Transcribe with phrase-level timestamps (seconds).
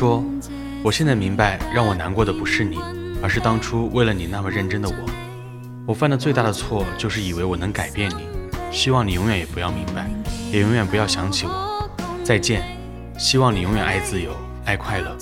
[0.00, 0.24] 说
[0.82, 2.78] ：“我现在明白，让我难过的不是你，
[3.22, 4.94] 而是当初为了你那么认真的我。
[5.84, 8.26] 我犯的最大的错就是以为我能改变你。
[8.72, 10.08] 希望你永远也不要明白，
[10.50, 11.86] 也永远不要想起我。
[12.24, 12.62] 再见，
[13.18, 15.14] 希望你永远爱自由，爱快乐，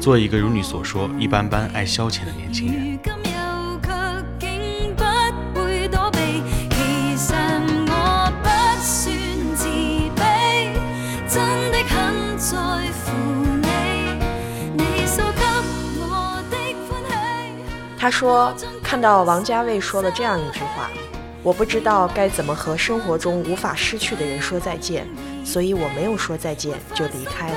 [0.00, 2.98] 做一个如你所说一般般爱消遣的年轻人。”
[18.16, 20.88] 说：“看到王家卫说了这样一句话，
[21.42, 25.04] 我不知道该怎么和生活中无法失去的人说再见，
[25.44, 27.56] 所以我没有说再见就离开了。”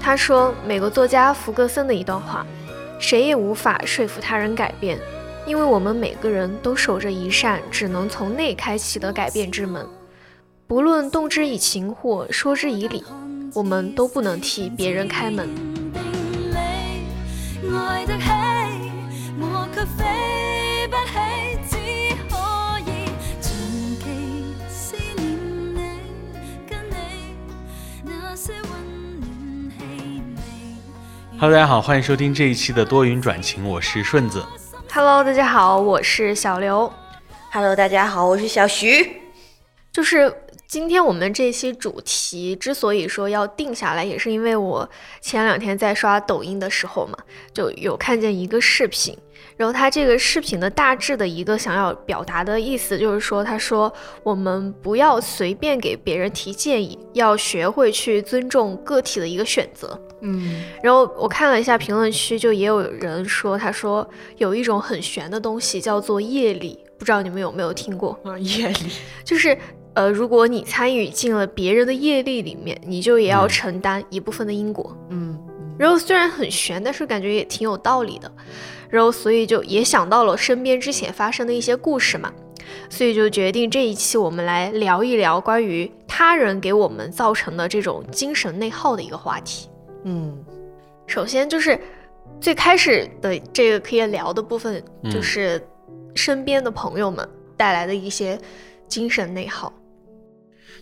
[0.00, 2.44] 他说：“美国作家福格森的一段话，
[2.98, 4.98] 谁也无法说服他人改变，
[5.46, 9.86] 因为我们每个人都守着一扇只能从内开启的改变之门。”
[10.72, 13.04] 无论动之以情或说之以理，
[13.52, 15.46] 我们都不能替别人开门。
[31.38, 34.42] Hello，大家好，欢迎收听这一期的多云转晴，我是顺子。
[34.90, 36.90] Hello，大家好，我是小刘。
[37.50, 39.20] Hello，大家好，我是小徐。
[39.92, 40.34] 就是。
[40.72, 44.88] 今天我们这期主题之所以说要定下来，也是因为我
[45.20, 47.18] 前两天在刷抖音的时候嘛，
[47.52, 49.14] 就有看见一个视频，
[49.58, 53.92] 然后他这个视频的大致的一个想要表达的意思就是说，他说
[54.22, 60.00] 我们不要随便给别人提建议，要学会去尊重个体的一个选择。
[60.22, 64.08] 嗯，然后我看了一下评论区，就也有人说，他说
[64.38, 68.18] 有一种很玄的东西叫做业力，不知道你们有没有听过？
[68.24, 68.90] 啊，业力
[69.22, 69.54] 就是。
[69.94, 74.96] 呃，如果你参与进了别人的业力里面，你就也要承担一部分的因果。
[75.10, 75.38] 嗯，
[75.78, 78.30] 然后虽然很悬，但是感觉也挺有道理的。
[78.88, 82.30] 然后所以就也想到了身边之前发生的一些故事嘛，
[82.90, 89.70] 所以就决定这一期我们来聊一聊关于他人给我们造成的这种精神内耗的一个话题。
[90.04, 90.36] 嗯，
[91.06, 91.80] 首先就是
[92.38, 95.66] 最开始的这个可以聊的部分，就是
[96.14, 97.26] 身边的朋友们
[97.56, 98.38] 带来的一些
[98.88, 99.72] 精神内耗。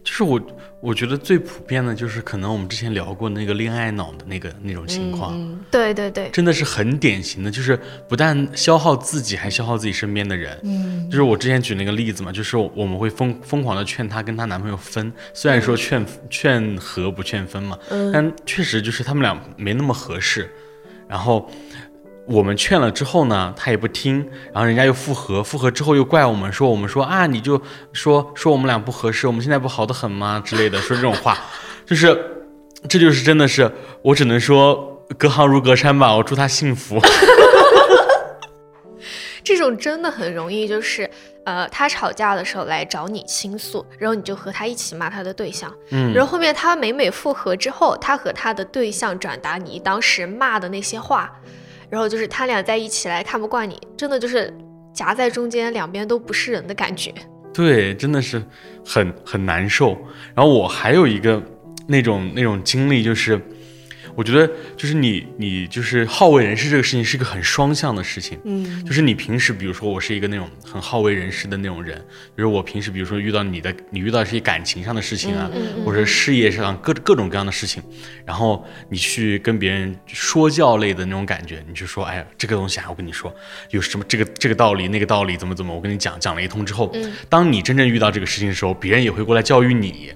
[0.02, 0.40] 就是我，
[0.80, 5.38] 我觉得最普遍的就是可能我们之前聊过那个恋爱脑的那个那种情况，
[5.70, 7.78] 对对对，真的是很典型的，就是
[8.08, 10.58] 不但消耗自己，还消耗自己身边的人。
[10.62, 17.78] 嗯，就是我之前举那个例子嘛，就是我们会疯疯狂的劝她跟她男朋友分，虽然说劝劝和不劝分嘛，
[18.12, 20.50] 但确实就是他们俩没那么合适，
[21.06, 21.50] 然后。
[22.30, 27.60] 我们劝了之后呢，他也不听，然后人家又复合，复合之后又怪我们，说我们说啊，你就
[27.92, 31.36] 说说我们俩不合适，我们现在不好的很吗之类的，说这种话，
[31.84, 32.16] 就是，
[32.88, 33.68] 这就是真的是，
[34.02, 37.00] 我只能说隔行如隔山吧，我祝他幸福。
[39.42, 41.10] 这种真的很容易，就是
[41.44, 51.28] 呃，他吵架的时候来找你倾诉，然后你就和他一起骂他的对象，嗯，然后后面他每每复合之后，他和他的对象转达你当时骂的那些话。
[51.90, 54.52] 然后就是他俩在一起来看不惯你，真的就是
[54.92, 57.12] 夹在中间，两边都不是人的感觉。
[57.52, 58.42] 对，真的是
[58.86, 59.98] 很很难受。
[60.34, 61.42] 然后我还有一个
[61.86, 63.40] 那种那种经历，就是。
[64.14, 68.38] 我觉得就是你，你就是好为人师这个事情是一个很双向的事情。
[68.44, 71.96] 嗯，就是你平时，比如说我是一个那种很好为人师的那种人，
[72.36, 75.50] 就是我平时，比如说遇到你的，你遇到一些感情上的事情啊，
[75.84, 77.82] 或者事业上各各种各样的事情，
[78.24, 83.34] 然后你去跟别人说教类的那种感觉，你就说，哎呀，这个东西啊，我跟你说
[83.70, 86.92] 有什么这个这个道理，那个道理怎么怎么，我跟你讲讲了一通之后，
[87.28, 90.12] 当你真正遇到这个事情的时候，别人也会过来教育你。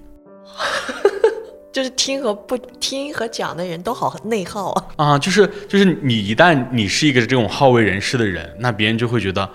[1.75, 4.87] 就是听和不听和讲的人都好内耗啊！
[4.95, 9.51] 啊，就是就是你一旦你是一个这种好为人师的人，那别人就会觉得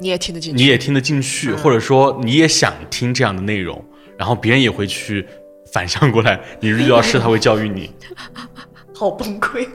[0.00, 3.80] 你也听得进去，你也听得进去，或者说你也想听这样的内容，
[4.18, 5.24] 然后别人也会去
[5.72, 7.92] 反向过来， 你遇到事他会教育你，
[8.92, 9.68] 好崩溃。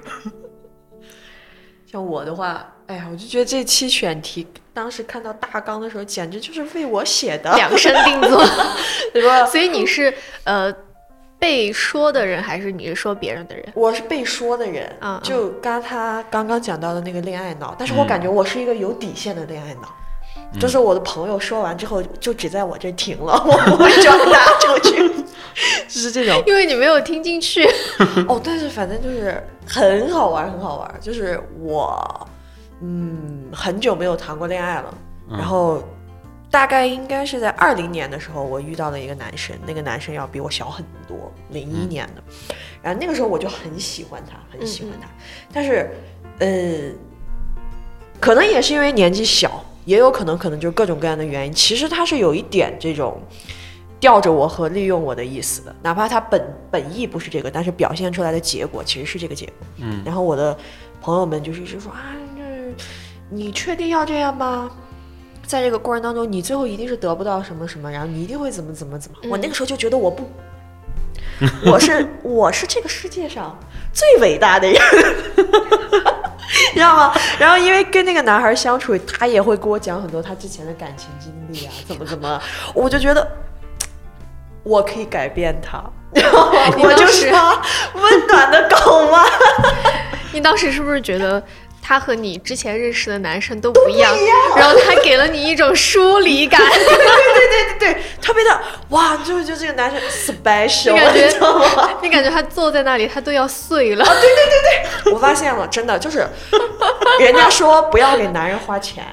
[1.89, 8.43] 像我的话，哎呀，我就觉得这期选题当时看到大纲的时候，简直就是为我写的， 量身定做，
[9.13, 9.45] 对吧？
[9.45, 10.13] 所以你是
[10.43, 10.75] 呃。
[11.39, 13.65] 被说的人还是你是说别人的人？
[13.73, 15.19] 我是被说的人啊！
[15.23, 19.89] 就刚他刚刚讲到的那个恋爱脑，但是我感觉我是一个有底线的恋爱脑，
[20.59, 25.07] 就是我的朋友说完之后就只在我这停了， 我不会转达出去，
[25.87, 26.43] 就 是这种。
[26.45, 27.65] 因为你没有听进去。
[28.27, 30.93] 哦，但是反正就是很好玩，很好玩。
[30.99, 32.27] 就是我，
[32.81, 34.93] 嗯，很久没有谈过恋爱了，
[35.29, 35.81] 然后
[36.51, 42.23] 大概应该是在二零年的时候，我遇到了一个男生，那个男生要比我小很多，零一年的。
[42.81, 45.07] 然后那个时候我就很喜欢他，很喜欢他，
[45.53, 45.89] 但是
[46.39, 46.91] 呃，
[48.19, 53.21] 可能也是因为年纪小，也有可能可能就各种各样的原因，其实他是有一点这种。
[54.01, 56.41] 吊着我和利用我的意思的，哪怕他本
[56.71, 59.55] 本意不是这个，但是表现出来的结果其实是这个结果。
[59.79, 60.57] 嗯，然后我的
[61.01, 62.15] 朋友们就是一直说啊，
[63.29, 64.71] 你确定要这样吗？
[65.49, 69.17] 在这个过程当中，你最后一定是得不到什么什么，然后你一定会怎么怎么怎么。
[69.31, 70.29] 我那个时候就觉得我不，
[71.65, 73.57] 我是我是这个世界上
[73.91, 74.75] 最伟大的人，
[76.71, 77.11] 你知道吗？
[77.39, 82.39] 然后因为跟那个男孩相处，他也会给我讲很多他之前的感情经历啊，怎么怎么，
[82.75, 83.27] 我就觉得。
[84.61, 85.81] 我可以改变他，
[86.13, 87.59] 我就是他
[87.93, 89.23] 温暖的狗吗？
[90.33, 91.41] 你当时是不是觉得
[91.81, 94.15] 他和你之前认识的男生都不一样？
[94.55, 96.61] 然后他给了你一种疏离感。
[96.61, 99.17] 对对对对对，特别的哇！
[99.17, 104.05] 就就这个男生 special，你感觉 你感觉他坐在那里，他都要碎了。
[104.05, 106.27] 啊对对对对，我发现了，真的就是
[107.19, 109.05] 人家说不要给男人花钱。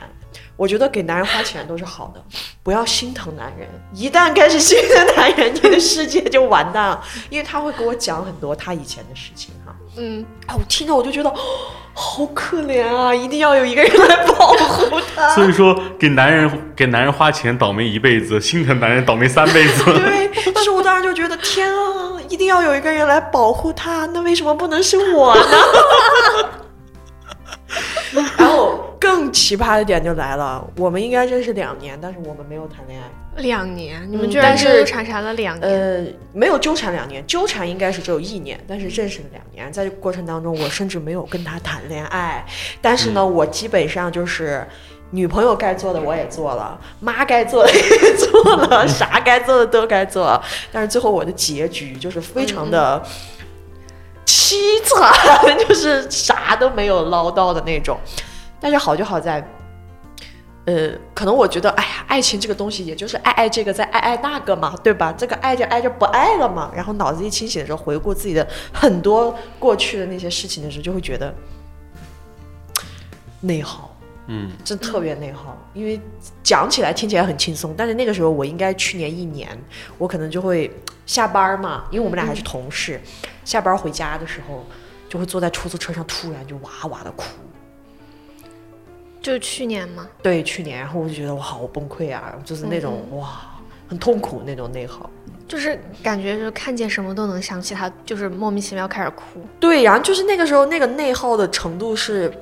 [0.56, 2.22] 我觉得给男人花钱都是好的，
[2.62, 3.68] 不要心疼男人。
[3.92, 9.65] 一旦开始心疼男人，你的世界就完蛋了，因为他会给我讲很多他以前的事情哈。
[9.98, 11.32] 嗯，啊，我听着我就觉得
[11.94, 15.28] 好可怜啊，一定要有一个人来保护他。
[15.34, 19.84] 所以说，给男人给男人花钱倒霉一辈子，心疼男人倒霉三辈子。
[19.84, 25.42] 对，但是我当时就觉得天啊，一定要有一个人来保护他，那为什么不能是我呢？
[28.12, 28.95] 然后。
[29.06, 33.06] 更奇葩的点就来了，我们应该认识两年，但是我们没有谈恋爱。
[33.40, 35.70] 两年，你们居然是缠缠了两年？
[35.70, 42.44] 呃，没有纠缠两年，纠缠应该是只有一年，但是认识了两年，在这个过程当中，我甚至没有跟他谈恋爱。
[42.82, 44.66] 但是呢，我基本上就是
[45.12, 50.42] 女朋友该做的我也做了，妈该做的也做了，啥该做的都该做。
[50.72, 53.00] 但是最后我的结局就是非常的
[54.26, 57.96] 凄惨， 就是啥都没有捞到的那种。
[58.66, 59.48] 但是好就好在，
[60.64, 65.14] 呃，可能我觉得，哎呀，爱情这个东西，也就是爱爱这个，再爱爱那个嘛，对吧？
[65.16, 66.72] 这个爱着爱着不爱了嘛。
[66.74, 71.32] 然后脑子一清醒的时候，回顾自己的很多过去的那些事情的时候，就会觉得
[73.42, 73.96] 内耗，
[74.26, 75.56] 嗯，真特别内耗。
[75.72, 76.00] 因为
[76.42, 79.48] 讲起来听起来很轻松，但是那个时候我应该去年一年，
[79.96, 80.68] 我可能就会
[81.06, 83.00] 下班嘛，因为我们俩还是同事，
[83.44, 84.66] 下班回家的时候，
[85.08, 87.26] 就会坐在出租车上，突然就哇哇的哭。
[89.26, 90.08] 就去年吗？
[90.22, 93.40] 对，去年，然后我就觉得我好崩溃啊，就是那种哇，
[93.88, 95.10] 很痛苦那种内耗，
[95.48, 99.44] 就是感觉就看见什么都能想起他，就是莫名其妙开始哭。
[99.58, 102.32] 对，然后就是那个时候那个内耗的程度是，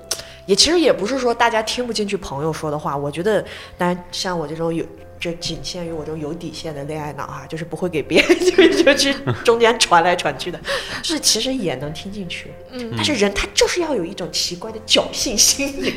[0.45, 3.43] 也其实也不是说大家听不进去朋友说的话，我觉得，
[3.79, 4.85] 但像我这种有。
[5.19, 10.61] 就仅限于我这种有底线的恋爱脑哈，就是不会给别人 就就去中间传来传去的，
[11.03, 15.95] 就是其实也能听进去，嗯，但是人他就是要有一种奇怪的侥幸心理，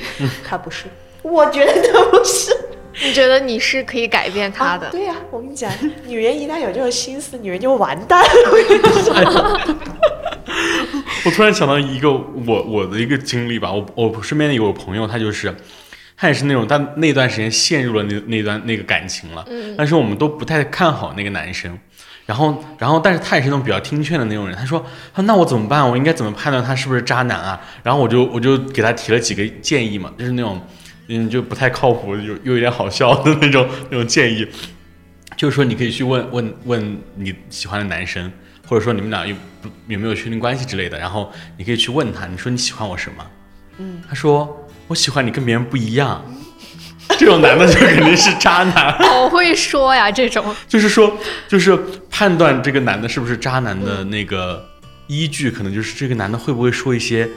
[0.48, 0.86] 他不是，
[1.22, 2.56] 我觉得他不是，
[3.04, 4.90] 你觉得你是可以改变他的？
[4.90, 5.72] 对呀，我跟你讲，
[6.06, 9.78] 女人一旦有这种心思，女人就完蛋了。
[11.26, 15.54] 我突然想到一个我我的一个经历吧，我我身边有个朋友，他就是。
[16.20, 19.48] 他也是那种，他那段时间陷入了那那段那个感情了，
[19.78, 21.78] 但是我们都不太看好那个男生，
[22.26, 24.84] 然后然后但是他也是那种比较听劝的那种人，他说，
[25.14, 25.88] 他那我怎么办？
[25.88, 27.62] 我应该怎么判断他是不是渣男啊？
[27.84, 30.60] 然后我就我就给他提了几个建议嘛，就是那种
[31.08, 34.48] 嗯就不太靠谱又又有点好笑的那种那种建议，
[35.36, 38.32] 就是说你可以去问问问你喜欢的男生，
[38.68, 39.36] 或者说你们俩有
[39.88, 43.24] 有没有确定关系之类的，然后你可以去问他，你说你喜欢我什么？
[43.78, 44.64] 嗯，他说。
[44.88, 46.24] 我喜欢你跟别人不一样，
[47.20, 48.98] 这种男的就肯定是渣男。
[49.00, 51.16] 好会说呀，这种 就是说，
[51.48, 51.78] 就是
[52.10, 54.66] 判断这个男的是不是渣男的那个
[55.08, 57.30] 依据，可能就是这个男的会不会说一些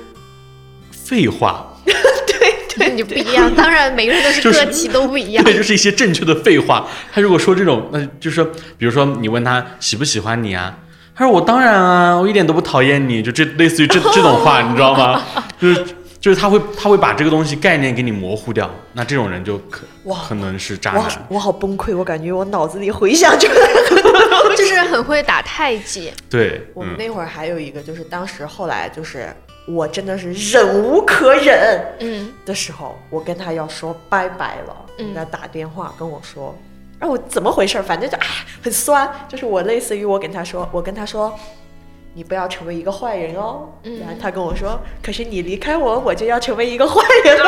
[0.92, 1.66] 废话。
[1.84, 3.52] 对对，你不一样。
[3.54, 5.44] 当然，每个人都是个体，都不一样。
[5.44, 6.86] 对，就是一些正确的废话。
[7.12, 8.44] 他如果说这种，那就是
[8.78, 10.78] 比如说你问他喜不喜欢你啊，
[11.16, 15.20] 他说我当然啊，我一点都不讨厌你，就这类似于这这种话，你知道吗？
[15.60, 15.84] 就是。
[16.20, 21.26] 就是他会，他会把这个东西概念给你模糊掉，那这种人就可哇，可能是渣男。
[21.30, 23.48] 我好崩溃，我感觉我脑子里回想就
[24.54, 26.12] 就是很会打太极。
[26.28, 29.34] 对，我们那会儿还有一个，就是当时后来就是
[29.66, 36.54] 我真的是忍无可忍，嗯的时候，我跟他要说拜拜了，给他打电话跟我说，
[36.98, 37.82] 哎，我怎么回事？
[37.82, 38.26] 反正就哎
[38.62, 41.34] 很酸，就是我类似于我跟他说，我跟他说。
[42.14, 43.68] 你不要成为一个坏人哦。
[43.82, 47.44] 然后他跟我说：“可是你离开我，我就要成为一个坏人了。”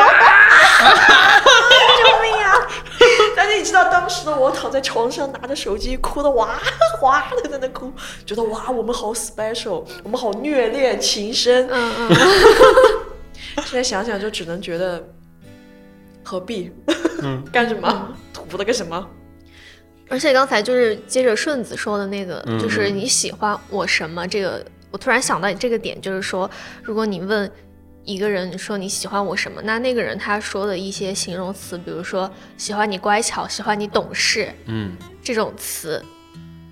[1.97, 2.53] 救命啊！
[3.35, 6.59] 但是你知道，当时的我躺在床上拿着手机，哭的哇
[7.01, 7.91] 哇的在那哭，
[8.25, 11.67] 觉得哇我们好 special，我们好虐恋情深。
[11.69, 12.15] 嗯嗯，
[13.65, 15.03] 现在想想就只能觉得
[16.23, 16.71] 何必？
[17.21, 18.07] 嗯， 干什么？
[18.33, 19.07] 图了个什么？
[20.13, 24.27] 而且刚才就是接着顺子说的那个，嗯就是你喜欢我什么？
[24.27, 26.47] 这个我突然想到这个点，就是说，
[26.83, 27.51] 如果你问
[28.03, 35.99] 一个人说你喜欢我什么，那那个人他说的一些形容词，比如说喜欢你乖巧，喜欢你懂事嗯这种词，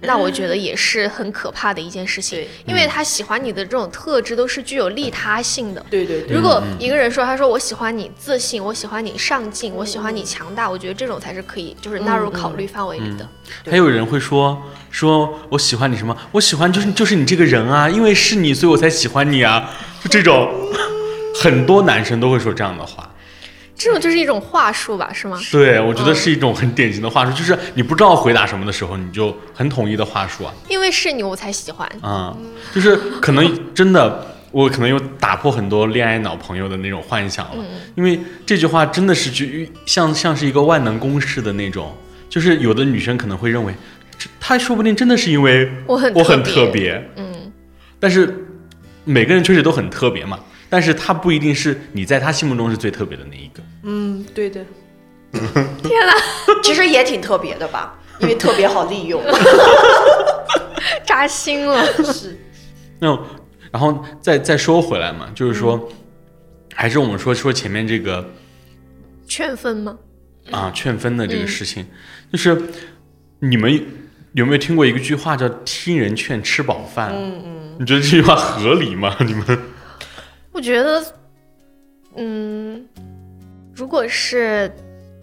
[0.01, 5.85] 那我觉得也是很可怕的一件事情，因为他喜欢你的这种特质都是具有利他性的。
[5.89, 13.27] 对对对，如果嗯一个人说，他说我喜欢你自信，我喜欢你上进，我喜欢你强大，我觉得这种才是可以就是纳入考虑范围里的。
[13.69, 16.15] 还有人会说说我喜欢你什么？
[16.31, 19.69] 我喜欢就是就是你这个人啊，因为是你，所以我才喜欢你啊，
[20.03, 20.49] 就这种，
[21.35, 23.07] 很多男生都会说这样的话。
[23.83, 25.39] 这种就是一种话术吧，是吗？
[25.51, 31.89] 对，我觉得是一种很典型的话术，就是你不知道回答什么的时候，你就很统一的话术啊，因为是你，我才喜欢。
[32.01, 32.35] 啊、
[32.73, 39.45] 就是可能真的，我可能有打破很多恋爱脑朋友的那种幻想了，因为这句话真的是就
[39.85, 41.95] 像像是一个万能公式的那种，
[42.29, 43.73] 就是有的女生可能会认为，
[44.17, 47.51] 这她说不定真的是因为我很我很特别，嗯，
[47.99, 48.45] 但是
[49.03, 50.39] 每个人确实都很特别嘛，
[50.71, 53.61] 但是他不一定是你在他心目中是最特别的那一个。
[53.83, 54.63] 嗯，对的，
[55.33, 55.43] 天
[56.07, 56.13] 哪，
[56.63, 59.21] 其实也挺特别的吧，因为特别好利用。
[61.05, 61.85] 扎心了。
[62.01, 62.39] 是，
[62.99, 63.07] 那
[63.69, 65.89] 然后再再说回来嘛，就是说，
[66.73, 68.25] 还是我们说说前面这个
[69.27, 69.97] 劝分吗？
[70.51, 71.85] 啊劝分的这个事情，
[72.31, 72.59] 就是
[73.39, 73.71] 你们
[74.33, 77.11] 有没有听过一个句话叫“听人劝，吃饱饭”？
[77.13, 79.13] 嗯嗯，你觉得这句话合理吗？
[79.19, 79.59] 你们？
[80.51, 81.03] 我觉得，
[82.15, 82.85] 嗯，
[83.73, 84.71] 如果是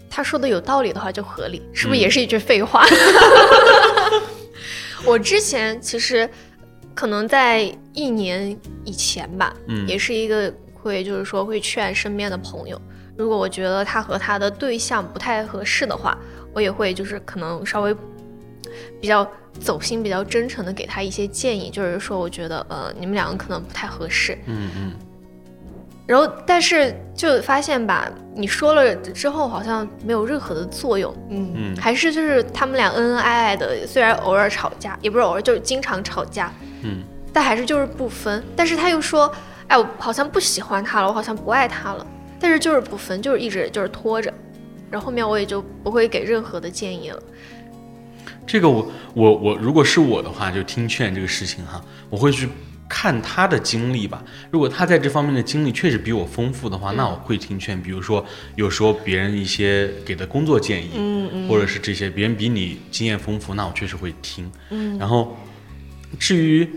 [0.09, 2.85] 他说的有道理的话，就合理，是不是也是一句废话？
[5.05, 6.29] 我之前其实
[6.95, 9.87] 可能在一年以前吧，嗯。
[9.87, 12.81] 也是一个会就是说会劝身边的朋友，
[13.17, 16.17] 如果我觉得他和他的对象不太合适的话，
[16.53, 17.95] 我也会就是可能稍微
[19.01, 19.31] 比较
[19.61, 24.93] 走心、比较真诚的给他一些建议，就是说我觉得呃你们两个可能不太合适，嗯嗯
[26.09, 36.51] 然后，但是就发现吧，你说了之后好像没有任何的作用，嗯嗯还是就是他们俩恩恩爱爱的，虽然偶尔吵架，也不是偶尔，就是经常吵架，
[36.83, 38.43] 嗯但还是就是不分。
[38.57, 39.31] 但是他又说，
[39.67, 42.07] 哎，我好像不喜欢他了，我好像不爱他了，
[42.41, 44.33] 但是就是不分，就是一直就是拖着。
[44.91, 47.23] 然后后面我也就不会给任何的建议了。
[48.47, 52.49] 这个我我我如果是我的话，就听劝这个事情哈，我会去
[52.89, 54.23] 看他的经历吧。
[54.51, 57.81] 如果他在这方面的经历确实比我丰富的话，那我会听劝。
[57.83, 58.25] 比如说，
[58.57, 64.51] 有时候别人一些给的工作建议，嗯嗯或者是这些别人比你经验丰富，那我确实会听。
[64.71, 65.37] 嗯，然后
[66.19, 66.69] 至于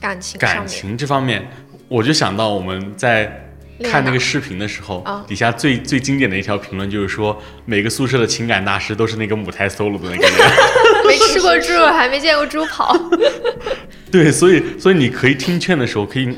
[0.00, 1.46] 感情感，情这方面，
[1.88, 3.44] 我就想到我们在。
[3.80, 10.34] 看那个视频的时候，啊底下最最经典的一条评论就是说，每个宿舍的情感大师都是那个母胎 solo 的那个人。
[11.06, 12.92] 没吃过猪肉，还没见过猪跑。
[14.12, 16.34] 对，所以所以你可以听劝的时候，可以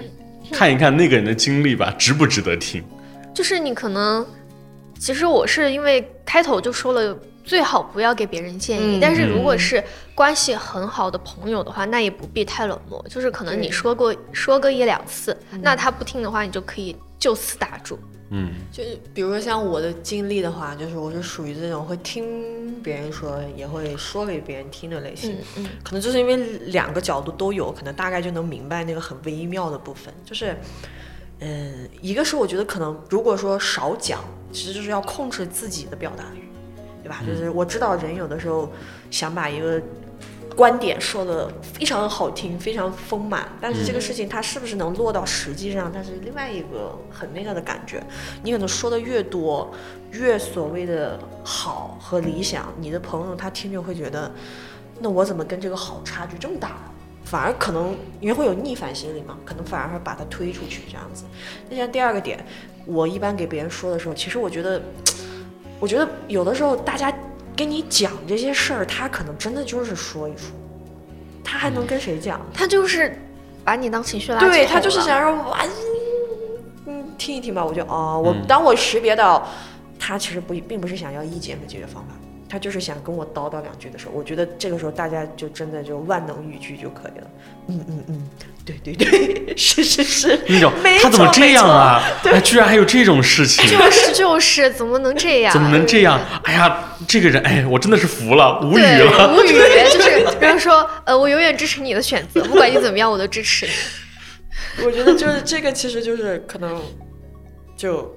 [0.53, 2.83] 看一看那个人的经历吧，值不值得听？
[3.33, 4.27] 就是你可能，
[4.99, 8.97] 其实我是因为开头就说了，最好不要给别人建议。
[8.97, 9.83] 嗯但是如果是
[10.15, 13.05] 关系很好的朋友的话，那也不必太冷漠。
[13.09, 17.99] 就是可能你说过说个一两次，那他不听的话，你就可以就此打住。
[18.33, 25.33] 嗯就是比如说像我的经历的话，就是我是属于这种会听别人说，也会说给别人听的类型。
[25.33, 26.37] 嗯嗯可能就是因为
[26.69, 30.15] 两个角度都有，可能大概就能明白那个很微妙的部分。
[30.25, 30.57] 就是，
[31.41, 34.23] 嗯，一个是我觉得可能如果说少讲，
[34.53, 36.43] 其实就是要控制自己的表达欲，
[37.03, 37.23] 对吧？
[37.27, 38.71] 就是我知道人有的时候
[39.11, 39.83] 想把一个
[40.57, 48.02] 观点说的非常好听，非常丰满，但是这个事情它是不是能落到实际上，它是另外一个很那个的感觉。
[48.42, 49.73] 你可能说的越多，
[50.12, 54.30] 越所谓的好和理想，你的朋友他听着会觉得，
[54.99, 56.76] 那我怎么跟这个好差距这么大？
[57.23, 61.25] 反而可能因为会有逆反心理嘛，可能反而会把它推出去这样子。
[61.69, 62.45] 那像第二个点，
[62.87, 64.83] 我一般给别人说的时候，其实我觉得，
[65.78, 67.12] 我觉得有的时候大家
[67.57, 70.50] 跟你讲这些事儿，他可能真的就是说一说，
[71.45, 72.40] 他还能跟谁讲？
[72.54, 73.19] 他就是
[73.64, 75.64] 把你当情绪垃圾桶对他就是想让我，啊
[76.87, 77.64] 嗯，听一听吧。
[77.64, 79.47] 我就哦，我、嗯当我识别到
[79.99, 82.14] 他其实不并不是想要意见和解决方法，
[82.50, 87.26] 他就是想跟我叨叨两句的时候，我觉得这个时候大家就真的就万能语句就可以了。
[87.69, 88.28] 嗯嗯嗯，
[88.64, 92.02] 对对对，是是是，那种他怎么这样啊？
[92.25, 95.52] 哎，居然还有这种事情，就是就是，怎么能这样？
[95.54, 96.21] 怎么能这样？
[96.42, 99.33] 哎呀，这个人，哎，我真的是服了，无语，了。
[99.33, 99.52] 无语，
[99.92, 103.73] 就是然后说，呃，我永远支持你的选择，不管你怎么样，我都支持你。
[104.85, 106.83] 我觉得就是这个，其实就是可能
[107.76, 108.16] 就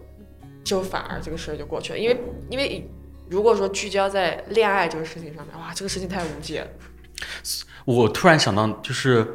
[0.63, 2.17] 就反而这个事儿就过去了，因为
[2.49, 2.89] 因为
[3.29, 6.61] 如果说聚焦在恋爱这个事情上面，哇，这个事情太无解。
[6.61, 6.67] 了。
[7.85, 9.27] 我突然想到，就是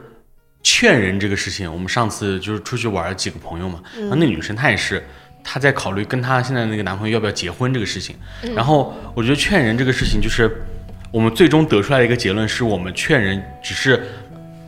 [0.62, 5.02] 劝人这个事情，我们上次就是出去玩儿几个朋友嘛，然后那女生她也是。
[5.50, 8.14] 她在考虑跟她现在那个男朋友要不要结婚这个事情，
[8.54, 10.62] 然后我觉得劝人这个事情，就是
[11.10, 14.02] 我们最终得出来的一个结论，是我们劝人只是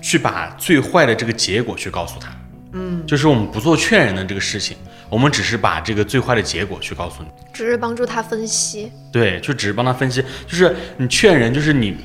[0.00, 2.35] 去把最坏的这个结果去告诉他，
[2.73, 4.75] 嗯，就是我们不做劝人的这个事情，
[5.11, 8.93] 我们只是把这个最坏的结果去告诉你，只是帮助他分析。
[9.12, 11.97] 对，就只是帮他分析，就是你劝人，就是你，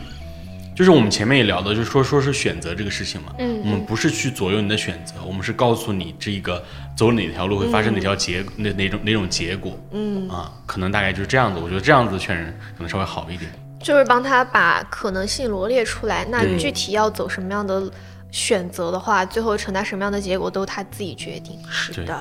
[0.75, 3.61] 就是我们前面也聊的，就是说说是选择这个事情嘛，嗯。
[3.61, 6.63] 我们不是去左右你的选择，我们是告诉你这一个
[6.97, 10.27] 走哪条路会发生哪条结、那哪种哪种结果，嗯。
[10.27, 17.91] 啊，可能大概就是这样子，我觉得这样子劝人可能稍微好一点，就是帮他把可能性罗列出来，那具体要走什么样的
[18.31, 21.59] 选择的话，最后承担什么样的结果都他自己决定。
[21.69, 22.19] 是的，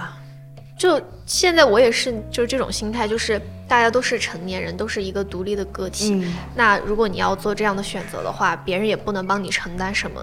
[0.76, 6.12] 就现在我也是，就是这种心态，就是大家都是成年人，都是一个独立的个体。
[6.12, 10.22] 嗯，那如果你要做这样的选择的话，别人也不能帮你承担什么，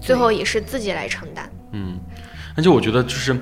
[0.00, 1.50] 最后也是自己来承担。
[1.72, 1.98] 嗯，
[2.56, 3.36] 而且我觉得就是，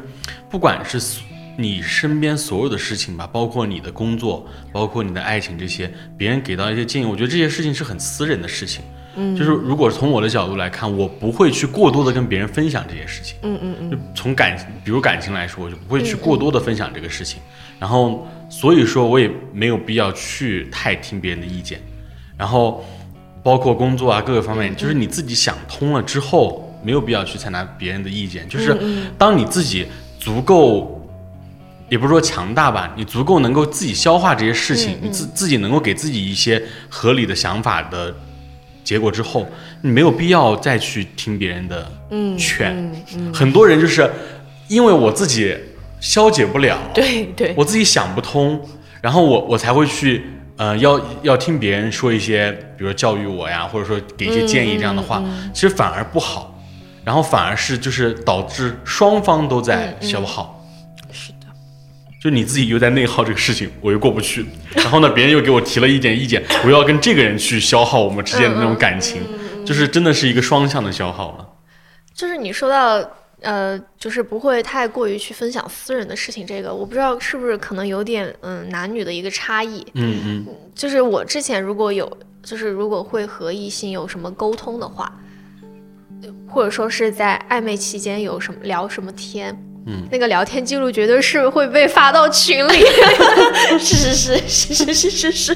[0.48, 1.20] 不管是
[1.58, 8.82] 你身边所有的事情吧，包括你的工作，包括你的爱情这些，别人给到一些建议，我觉得这些事情是很私人的事情。
[9.16, 13.36] 嗯，就是如果从我的角度来看，我不会去过多的跟别人分享这些事情。
[13.42, 17.40] 嗯嗯嗯，就从感，比如感情来说，我就不会去过多的分享这个事情。
[17.78, 21.80] 然后，所以说我也没有必要去太听别人的意见。
[22.38, 22.84] 然后，
[23.42, 28.48] 包括工作啊各个方面，就是你自己想通了之后，没有必要去采纳别人的意见。
[28.48, 28.76] 就是
[29.18, 29.86] 当你自己
[30.18, 30.98] 足够，
[31.88, 38.14] 也不是说强大吧，你足够能够自己消化这些事情，你自自己能够给自己一些合理的想法的
[38.92, 39.46] 结果之后，
[39.80, 41.90] 你没有必要再去听别人的
[42.36, 42.92] 劝。
[43.32, 44.06] 很多人就是
[44.68, 45.56] 因为我自己
[45.98, 48.60] 消解不了， 对对，我自己想不通，
[49.00, 50.22] 然后我我才会去
[50.58, 55.24] 呃要要听别人说一些，比如说教育我呀，或者说给一些建议这样的话，
[55.54, 56.60] 其实反而不好，
[57.02, 60.61] 然后反而是就是导致双方都在消耗。
[62.22, 69.22] 就你自己又在内耗这个事情，我又过不去，然后呢，别人又给我提了一点意见，我又要跟这个人去消耗我们之间的那种感情，
[69.66, 71.48] 就是真的是一个双向的消耗了。
[72.14, 73.04] 就是你说到
[73.40, 79.84] 呃，就是不会太过于去分享私人的事情，这个我不知道是不是可能有点嗯男女的一个差异。
[79.94, 82.08] 嗯嗯就是我之前如果有，
[82.44, 85.12] 就是如果会和异性有什么沟通的话，
[86.46, 92.84] 或者说是在暧昧期间有什么聊什么天，嗯，那个聊天记录绝对是会被发到群里，
[93.78, 95.32] 是是是是是是是。
[95.32, 95.52] 是，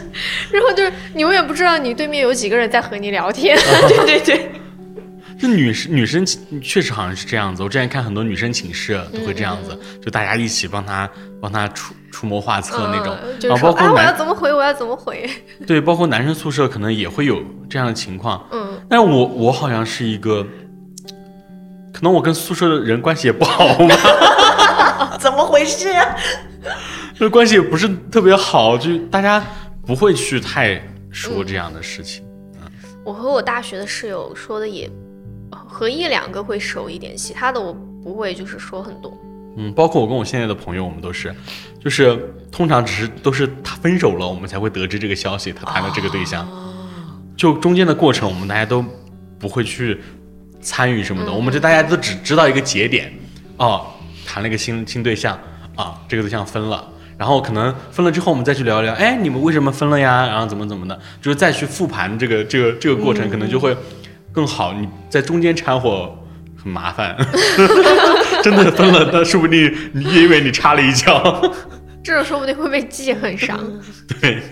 [0.50, 3.56] 然后就是你永远不知道你对面有几个人在和你聊天。
[3.88, 4.50] 对对对，
[5.38, 6.26] 就女生女生
[6.62, 11.08] 确实好像是这样子，我之前看很多女生寝室都会这样子，就大家一起帮她
[11.40, 15.28] 帮她出出谋划策那种，嗯就然是说啊，我要怎么回，我要怎么回。
[15.66, 20.44] 对，包括男生宿舍可能也会有这样的情况，嗯，但是我我好像是一个，
[21.96, 26.14] 可能我跟宿舍的人关系也不好吧， 怎么回事啊？
[27.14, 29.42] 就是关系也不是特别好，就大家
[29.86, 30.78] 不会去太
[31.10, 32.22] 说这样的事情。
[33.02, 34.90] 我和我大学的室友说的也
[35.50, 37.72] 和一两个会熟一点，其他的我
[38.04, 39.10] 不会就是说很多。
[39.56, 41.34] 嗯，包括我跟我现在的朋友，我们都是，
[41.82, 46.46] 就是通常只是都是他分手了，我们才会得知这个消息，他谈了这个对象。
[47.38, 48.84] 就中间的过程，我们大家都
[49.38, 49.98] 不会去
[50.66, 53.12] 参与什么的，我们就大家都只知道一个节点，
[53.56, 53.86] 哦，
[54.26, 55.38] 谈了一个新新对象
[55.76, 56.84] 啊，这个对象分了。
[57.16, 60.26] 然后可能分了之后，我们再去聊一聊，哎，你们为什么分了呀？
[60.26, 63.74] 然后怎么怎么的，就是再去复盘这个这个这个过程，可能就会
[64.32, 64.72] 更好。
[64.72, 66.12] 你在中间掺和
[66.60, 67.16] 很麻烦，
[68.42, 71.40] 真的分了，那说不定你也以为你插了一脚。
[72.02, 73.58] 这种说不定会被记恨上。
[74.20, 74.42] 对，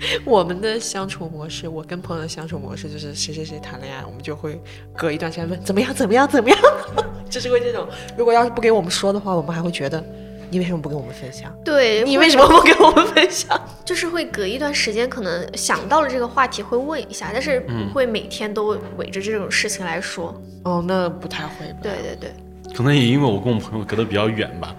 [0.24, 4.60] 我们的相处模式，我跟朋友的相处模式就是谁谁谁谈恋爱，我们就会
[4.96, 6.58] 隔一段时间问怎么样怎么样怎么样，
[7.28, 7.86] 就是会这种。
[8.16, 10.02] 如果要是不给我们说的话，我们还会觉得
[10.50, 11.54] 你为什么不跟我们分享？
[11.64, 13.60] 对，你为什么不跟我们分享？
[13.84, 20.34] 就是会隔一段时间，可能想到了这个话题会问一下，但是不会每天都围着这种事情来说。
[20.64, 21.78] 哦，那不太会吧？
[21.82, 24.74] 对对对，可能也因为我跟我朋友隔得比较远吧，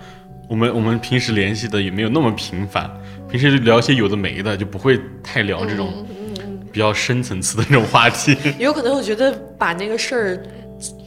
[0.48, 2.90] 我们我们平时联系的也没有那么频繁，
[3.30, 6.06] 平时就聊一些有的没的，就不会太聊这种
[6.72, 8.36] 比较深层次的那种话题。
[8.58, 10.44] 有可能我觉得把那个事儿，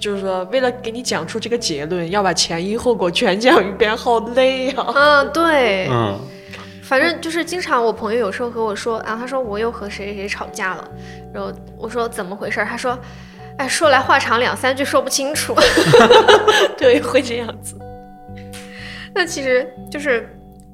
[0.00, 4.92] 就是说为了给你讲出这个结论，要把前因后果全讲一遍，好累啊。
[4.94, 6.18] 嗯，对，嗯，
[6.82, 10.88] 反正就是经常我朋友有时候和我说啊，他说我又和谁谁谁吵架了，
[11.34, 12.64] 然后我说怎么回事？
[12.68, 12.98] 他说，
[13.56, 15.54] 哎，说来话长，两三句说不清楚。
[16.78, 17.76] 对，会这样子。
[19.14, 20.28] 那其实就是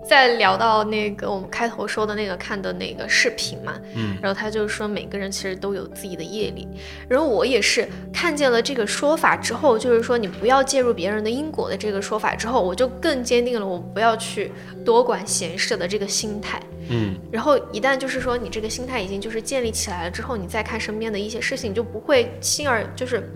[0.08, 6.66] 在聊到那个我们开头说的那个看的那个视频嘛，嗯，然后他就说每个人其实都有自己的业力，
[7.06, 14.50] 然后我也是看见了这个说法之后，就是说你不要介入别人的因果的这个说法之后，我就更坚定了我不要去
[14.82, 23.30] 多管闲事的这个心态，嗯，然后一旦就是说你这个心态已经就是建立起来了之后，你再看身边的一些事情，就不会轻而就是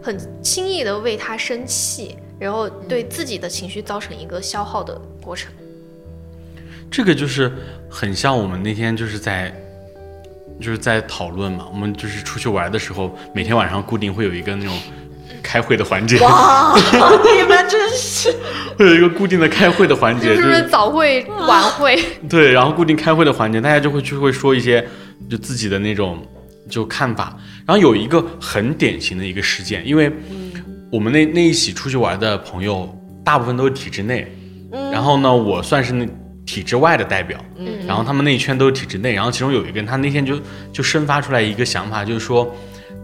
[0.00, 2.16] 很轻易的为他生气。
[2.36, 5.52] 然后对自己的情绪造成一个消耗的过程，
[6.94, 7.50] 这个就是
[7.90, 9.52] 很像我们那天就是在
[10.60, 11.66] 就是在讨论嘛。
[11.72, 14.72] 我们就是出去玩的时候，每天晚上固定会有一个那种
[15.42, 16.20] 开会的环节。
[16.20, 18.32] 哇， 你们真是
[18.78, 22.00] 会有一个固定的开会的环节，就是早会晚会？
[22.30, 24.86] 对，然后固定开会的环节，大家就会就会说一些
[25.28, 26.24] 就自己的那种
[26.70, 27.36] 就看法。
[27.66, 30.12] 然后有一个很典型的一个事件，因为。
[30.92, 32.88] 我们那那一起出去玩的朋友，
[33.24, 34.32] 大部分都是体制内，
[34.92, 36.06] 然后呢，我算是那
[36.46, 37.42] 体制外的代表，
[37.86, 40.38] 然后他们那一圈都是体制内，然后其中有一个人，他那天就
[40.72, 42.54] 就生发出来一个想法，就是说，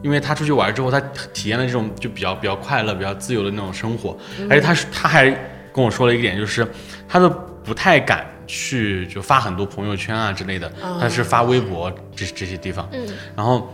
[0.03, 1.01] 因为他出去玩之后，他
[1.33, 4.17] 体验了这种就比较比较快乐、比较自由的那种生活，
[4.49, 5.31] 而且他他还
[5.73, 6.67] 跟我说了一点，就是
[7.09, 7.31] 他都
[7.65, 12.89] 不太敢去就发很多朋友圈啊之类的，他是发微博这这些地方，
[13.35, 13.73] 然后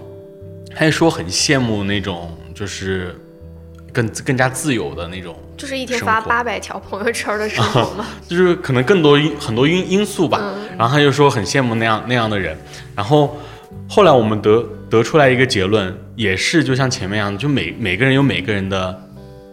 [0.74, 3.14] 他也说很羡慕那种就是。
[3.96, 8.04] 更更加自由的那种，就是一天发八百条朋友圈的生活吗？
[8.28, 10.52] 就是可能更多因很多因因素吧。
[10.76, 12.54] 然后他就说很羡慕那样那样的人。
[12.94, 13.38] 然后
[13.88, 19.02] 后来我们得得出来一个结论，也是就像前面一样，就每每个人有每个人的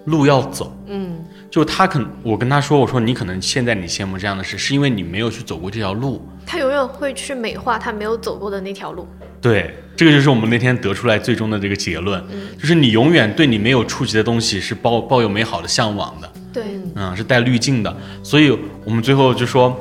[0.05, 0.75] 路要走。
[0.87, 6.27] 嗯，就他可我跟他说，我说你可能现在你羡慕这样的事，是因为你没有去走过这条路。
[6.45, 9.07] 他永远会去美化他没有走过的那条路。
[9.41, 12.21] 对，这个就是我们那天得出来最终的这个结论，
[12.59, 16.63] 就是你永远对你没有触及的东西是抱抱有美好的向往的，对，
[16.93, 18.51] 嗯，是带滤镜的，所以
[18.83, 19.73] 我们最后就说，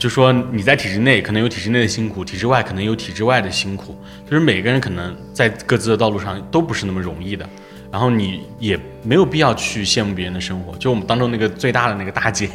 [0.00, 3.96] 就说你在体制内可能有体制内的辛苦，体制外可能有体制外的辛苦，
[4.28, 7.48] 就是每个人可能在各自的道路上都不是那么容易的，
[7.92, 12.48] 然后你也没有必要去羡慕别人的生活，就我们当中那个最大的那个大姐，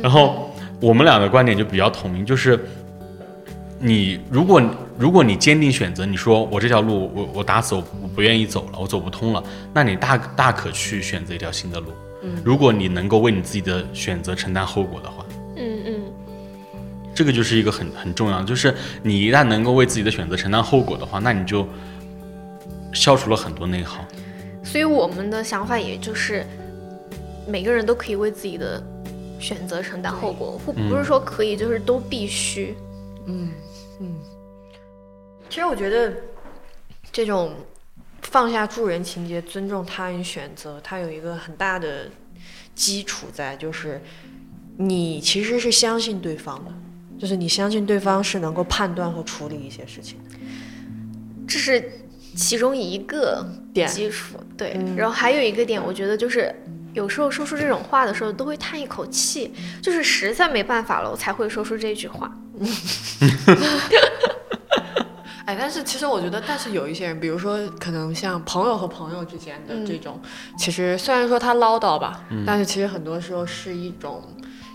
[0.00, 2.64] 然后我们俩的观点就比较统一，就是。
[3.80, 4.62] 你如果
[4.96, 11.92] 如果你坚定选择，你说我这条路我我打死我我不愿意走了，我走不通了，那你大大可去选择一条新的路。
[12.22, 15.26] 嗯，如果你能够为你自己的选择承担后果的话，
[15.56, 16.02] 嗯嗯，
[17.14, 21.66] 这个就是一个很很重要的，就是你一旦能够为自己的选择承担后果的话，那你就
[22.92, 24.04] 消除了很多内耗。
[24.62, 26.46] 所以我们的想法也就是
[27.48, 28.82] 每个人都可以为自己的
[29.40, 32.76] 选择承担后果，不不是说可以，就是都必须。
[33.26, 33.50] 嗯。
[34.00, 34.08] 嗯，
[35.54, 36.12] 其实我觉得
[37.12, 37.54] 这种
[38.22, 42.10] 放下助人情节、尊重他人选择，它有一个很大的
[42.74, 44.02] 基础在，就是
[44.78, 46.72] 你其实是相信对方的，
[47.20, 50.18] 就是你相信对方是能够判断和处理一些事情，
[51.46, 52.00] 这是
[52.34, 54.36] 其中一个点基础。
[54.56, 56.52] 对，然后还有一个点，我觉得就是
[56.94, 62.36] 有时候说出这种话的时候，都会叹一口气，就是实在没办法了，我才会说出这句话。
[65.46, 70.18] 哎，但是其实我觉得，但是有一些人，比如说可能像朋友和朋友之间的这种，
[70.56, 74.22] 其实虽然说他唠叨吧，但是其实很多时候是一种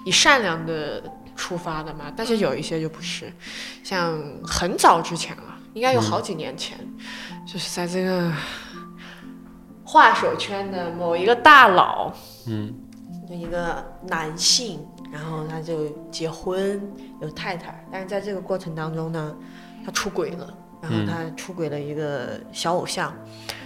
[0.06, 1.02] 以善良的
[1.36, 2.06] 出发的嘛。
[2.16, 3.34] 但是有一些就不是，
[3.84, 6.78] 像很早之前了，应该有好几年前，
[7.52, 8.32] 就是在这个
[9.84, 12.14] 画手圈的某一个大佬，
[12.48, 12.74] 嗯，
[13.30, 14.86] 一个男性。
[15.12, 16.80] 然后他就结婚
[17.20, 19.36] 有太太，但是在这个过程当中呢，
[19.90, 23.12] 他出轨了，然后他出轨了一个小偶像。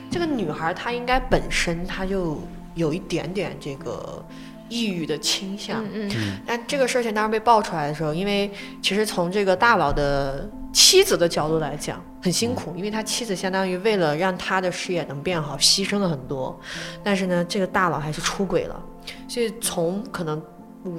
[0.10, 2.40] 这个女孩她应该本身她就
[2.76, 4.24] 有一点点这个
[4.70, 6.38] 抑郁的倾向，嗯嗯。
[6.46, 8.50] 但这个事情当时被爆出来的时候，因为
[8.82, 16.58] 其实从这个大佬的妻子的角度来讲，很辛苦，因为他妻子相当于为了让他的事业能变好，牺牲了很多。
[17.04, 18.82] 但是呢，这个大佬还是出轨了，
[19.28, 20.42] 所以从可能。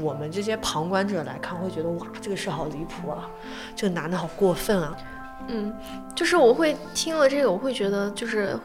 [0.02, 3.28] 我们这些旁观者来看，会觉得哇，这个事好离谱啊，
[3.76, 4.96] 这个男的好过分啊。
[5.48, 5.72] 嗯，
[6.14, 8.58] 就是我会听了这个，我会觉得就是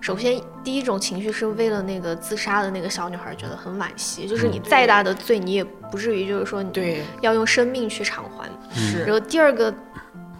[0.00, 4.60] 首先第一种情绪是为了那个自杀的那个小女孩觉得很惋惜，就是你。
[4.60, 7.02] 再大的罪，你也不至于就是说你对。
[7.20, 8.48] 要用生命去偿还。
[8.74, 9.04] 是。
[9.04, 9.72] 然后第二个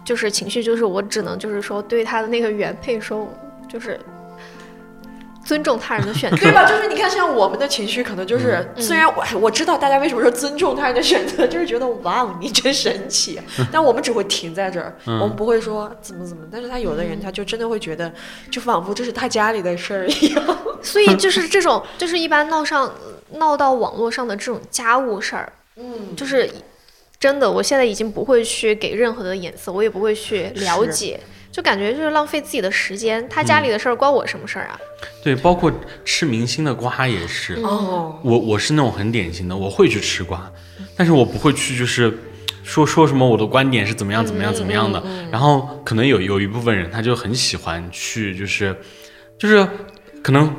[0.03, 3.27] 就是情绪，就是我只能就是说对他的那个原配说，
[3.67, 3.99] 就是
[5.47, 6.37] 尊重他人的选择。
[6.37, 6.65] 对吧？
[6.69, 13.39] 就是你看，像我们的情绪，可能就是、嗯虽然我我知道大家为什么说尊重他人的选择， 就是觉得哇哦，你真神奇，
[13.71, 16.43] 但我们只会停在这儿，嗯我们不会说怎么怎么。
[16.51, 18.11] 但是他有的人，他就真的会觉得，
[18.51, 20.43] 就仿佛这是他家里的事儿一样。
[20.83, 22.93] 所以就是这种，就是一般闹上
[23.31, 26.49] 闹到网络上的这种家务事儿，嗯，就是
[27.19, 31.19] 真的，我现在已经不会去给任何的眼色，我也不会去了是解，
[31.57, 33.27] 就感觉就是浪费自己的时间。
[33.27, 34.79] 他家里的事儿关我什么事儿啊？
[35.23, 35.71] 对，包括
[36.05, 37.55] 吃明星的瓜也是。
[37.63, 40.51] 哦，我我是那种很典型的，我会去吃瓜，
[40.95, 42.15] 但是我不会去就是
[42.63, 45.03] 说说什么我的观点是怎么样怎么样怎么样的。
[45.31, 48.79] 然后可能有有一部分人他就很喜欢去就是
[49.39, 49.67] 就是
[50.21, 50.55] 可能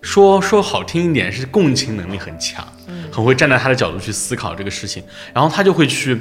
[0.00, 2.66] 说说好听一点是共情能力很强，
[3.12, 6.18] 很会站在他的角度去思考这个事情，然后他就会去。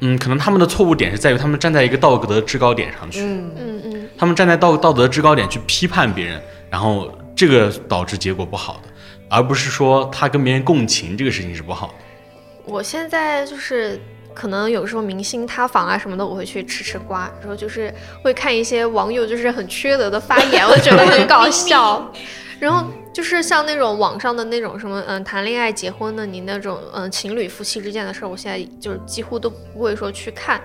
[0.00, 8.88] 嗯，可能他们的错误点是在于他们站在一个道德的制高点上去，嗯，嗯嗯，他们站在道道德制高点去批判别人，然后这个导致结果不好的，
[9.28, 11.94] 而不是说他跟别人共情这个事情是不好的。
[12.64, 14.00] 我现在就是。
[14.32, 22.10] 可能有时候明星塌房啊什么的，我会去吃吃瓜，然后就是会看一些网友就是很缺德的发言，我觉得很搞笑。
[22.60, 30.60] 然后就是像那种网上的那种什么，嗯，谈恋爱、结婚的，你那种嗯情侣夫妻之间的事儿，我现在就是几乎都不会说去看。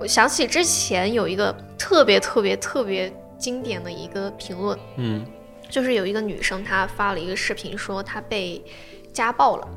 [0.00, 5.24] 我想起之前有一个特别特别特别经典的一个评论，嗯
[5.68, 8.62] 就是有一个女生她发了一个视频，说她被
[9.12, 9.68] 家暴了。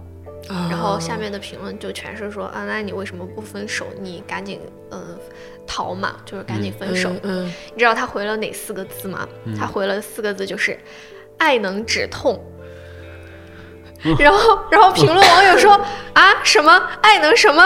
[0.70, 3.86] 然后下面的评论就全是说啊，那你为什么不分手？
[4.00, 5.20] 你赶紧嗯、呃
[5.68, 7.12] 逃嘛，就是赶紧分手。
[7.24, 9.28] 嗯，你知道他回了哪四个字吗？
[9.56, 10.80] 他回了四个字，就是
[11.40, 12.40] “爱能止痛”。
[14.18, 15.74] 然后，然后评论网友说
[16.14, 17.66] 啊，什么爱能什么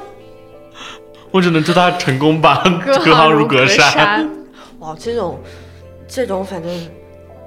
[1.30, 4.26] 我只能祝他成功吧，隔隔行如隔山。
[4.78, 5.38] 哇，这种
[6.08, 6.88] 这种反正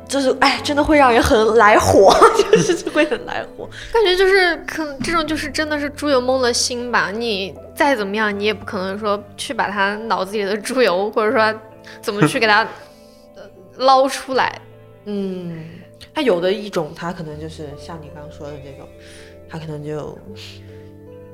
[0.08, 3.68] 就是哎，真的会让人很来火， 就是会很来火。
[3.92, 7.10] 感觉就是可能这种就是真的是猪油蒙了心吧。
[7.12, 11.60] 你再怎么样，你也不可能说去把他脑子里的猪油，或者说
[12.02, 12.62] 怎么去给他
[13.36, 13.42] 呃
[13.78, 14.62] 捞出来。
[15.06, 15.66] 嗯，
[16.14, 18.88] 他有的一种，他可能就是像你刚刚说的这种，
[19.50, 20.18] 他可能就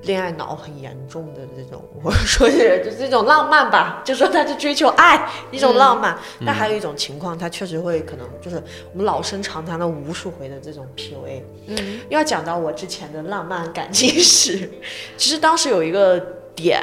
[0.04, 6.18] 恋爱脑很严重的这种，或者说是就是这种浪漫吧，就说他是追求爱一种浪漫。
[6.46, 8.56] 但还有一种情况，他确实会可能就是
[8.94, 11.42] 我们老生常谈了无数回的这种 PUA。
[11.68, 14.70] 嗯要讲到我之前的浪漫感情史，
[15.18, 16.18] 其实当时有一个
[16.56, 16.82] 点，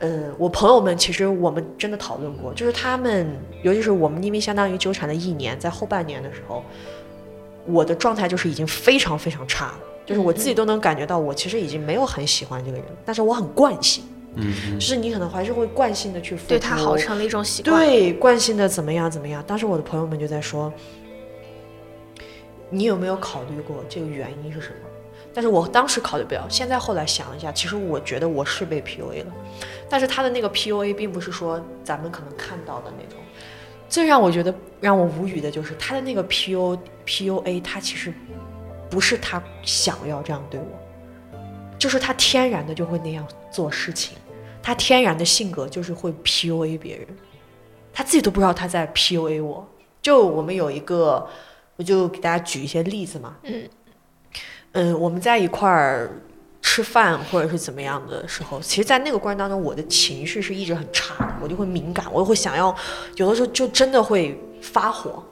[0.00, 3.26] 嗯，我朋友们其实我们真的讨论过，就是他们，
[3.62, 6.62] 尤其是我们因为相当于纠缠了一年，在后半年的时候，
[7.66, 14.04] 我的状态就是已经非常非常差了，就是我自己都能感觉到我其实已经没有很喜欢这个人，但是我很惯性，
[14.36, 17.84] 嗯就是你可能还是会惯性的去付出对他好成了一种习惯。
[17.84, 19.42] 对，惯性的怎么样怎么样。
[19.46, 20.72] 当时我的朋友们就在说，
[22.70, 24.87] 你有没有考虑过这个原因是什么？
[25.38, 29.32] 但是我当时考虑不了，现在后来想一下，其实我觉得我是被 PUA 了，
[29.88, 33.22] 但是他的那个 PUA 并不是说咱们可能看到的那种。
[33.88, 38.12] 最让我觉得让我无语的就是他的那个 PU PUA，他其实
[38.90, 41.38] 不是他想要这样对我，
[41.78, 44.18] 就是他天然的就会那样做事情，
[44.60, 47.06] 他天然的性格就是会 PUA 别人。
[47.92, 49.64] 他自己都不知道他在 PUA 我。
[50.02, 51.28] 就我们有一个，
[51.76, 53.36] 我就给大家举一些例子嘛。
[53.44, 53.62] 嗯
[54.72, 56.10] 嗯，我们在一块儿
[56.60, 62.74] 吃饭或者是怎么样的时候，其实，在那个过程当中，我的情绪是一直很差的，我就会敏感，我就会想要，
[63.16, 65.22] 有的时候就真的会发火。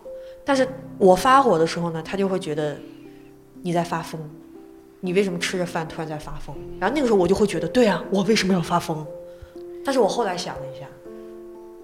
[0.44, 0.66] 但是
[0.98, 2.76] 我发火的时候呢，他就会觉得
[3.62, 4.20] 你在发疯，
[5.00, 6.56] 你为什么吃着饭突然在发疯？
[6.80, 9.04] 然后那个时候我就会觉得，对啊，我为什么要发疯？
[9.84, 10.86] 但是我后来想了一下，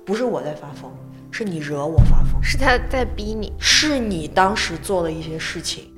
[0.04, 0.90] 不是我在发疯，
[1.30, 3.52] 是你惹我发疯，是他在逼你。
[3.58, 5.91] 是你当时做了一些事情，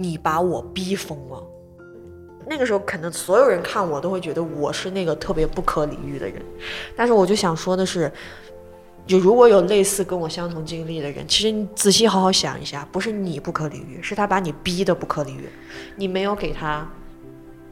[0.00, 1.46] 你把我逼疯了。
[2.46, 6.40] 那个时候，可能所有人看我都会觉得我是那个特别不可理喻的人，
[6.96, 8.10] 但是我就想说的是，
[9.06, 15.50] 就如果有类似跟我相同经历的人，其实你仔细好好想一下，不是你不可理喻，是他把你逼的不可理喻，
[15.96, 16.90] 你没有给他，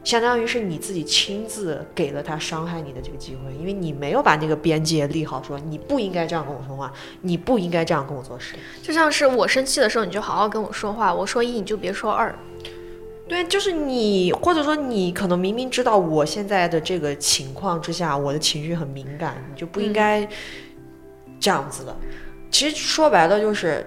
[0.03, 8.55] 相当于是你自己亲自给了他伤害你的这个机会，因为你没有把那个边界立好，说你不应该这样跟我说话，你不应该这样跟我做事。
[8.81, 12.33] 就像是我生气的时候，你就好好跟我说话，我说一你就别说二。
[13.27, 20.27] 对，就是你，或者说你可能明明知道我现在的这个情况之下，我的情绪很敏感，你就不应该
[21.39, 21.95] 这样子的。
[22.49, 23.85] 其实说白了就是。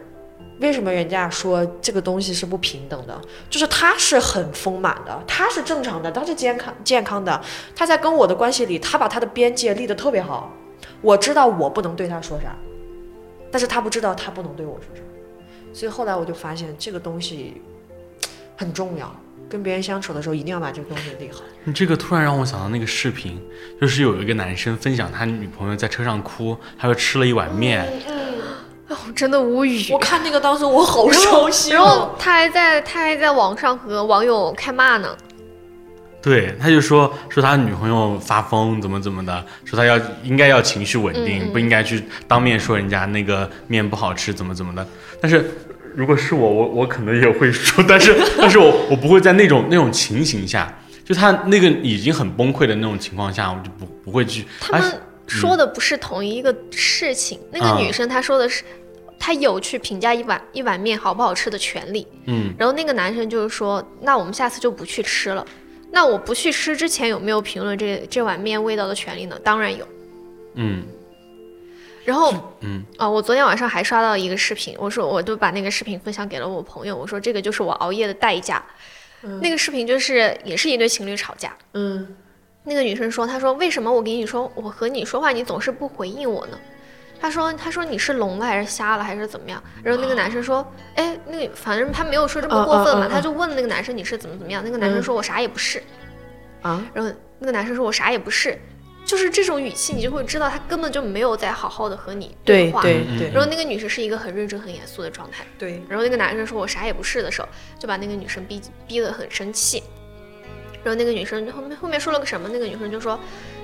[0.62, 3.20] 为什么人家说这个东西是不平等的？
[3.50, 7.38] 就是他是很丰满的，他是正常的，他是健康健康的。
[7.74, 10.50] 他在跟我的关系里，他把他的边界立得特别好。
[11.00, 12.56] 我知道我不能对他说啥，
[13.50, 15.02] 但是他不知道他不能对我说啥。
[15.72, 17.60] 所以后来我就发现这个东西
[18.56, 19.12] 很重要，
[19.48, 21.40] 跟别人相处的时候一定要把这个东西立好。
[21.64, 23.40] 你这个突然让我想到那个视频，
[23.80, 27.90] 就是有一个男生分享他女朋友在车上哭，他说吃了一碗面。
[29.14, 29.90] 真的无语。
[29.90, 31.72] 我看那个当时我好伤心。
[31.74, 35.16] 然后他还在他还在网上和网友开骂呢。
[36.22, 44.86] 对，他就说说他女朋友发疯怎么怎么的，说他要应该要情绪稳定，不应该去当面说人家那个面不好吃怎么怎么的。
[45.20, 45.50] 但是
[45.96, 50.72] 如果是我，我我可能也会说，但是但是我我不会在那种那种情形下，
[51.04, 54.46] 就他那个已经很崩溃的那种情况下，我就不不会去。
[54.60, 58.62] 他们说的不是同一个事情，那个女生她说的是。
[59.24, 65.46] 他有去评价一碗一碗面好不好吃的权利，嗯，然后那个男生就是说，那我们下次就不去吃了。
[65.92, 69.38] 那我不去吃之前有没有评论这这碗面味道的权利呢？
[69.44, 69.86] 当然有，
[70.54, 70.82] 嗯。
[72.04, 78.60] 然后，嗯啊，我昨天晚上还刷到一个视频，我说我都把那个视频分享给了我朋友，我说这个就是我熬夜的代价。
[79.40, 82.16] 那个视频就是也是一对情侣吵架，嗯，
[82.64, 86.58] 那个女生说，她说为什么我给你说我和你说话你总是不回应我呢？
[87.22, 95.80] 他说：“他说你是聋了还是瞎了还是怎么样？”然后那个男生说：“哎，那个反正他没有说这么过分嘛，他就问那个男生你是怎么怎么样。”那个男生说：“我啥也不是。”
[96.62, 98.58] 啊，然后那个男生说：“我啥也不是。”
[99.06, 102.82] 就是这种语气，你就会知道他根本就没有在好好的和你对话。
[102.82, 103.30] 对对。
[103.32, 105.44] 然后那个女生是一个很认真很严肃的状态。
[105.56, 105.80] 对。
[105.88, 107.46] 然后那个男生说我啥也不是的时候，
[107.78, 109.82] 就把那个女生逼逼得很生气。
[110.82, 112.48] 然后那个女生后面后面说了个什么？
[112.52, 113.16] 那个女生就说。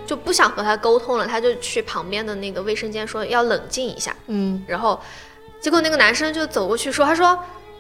[0.09, 4.16] 就不想和他沟通了，他就去旁边的那个卫生间说要冷静一下。
[4.29, 4.99] 嗯，然后
[5.61, 7.38] 结果那个男生就走过去说：“他说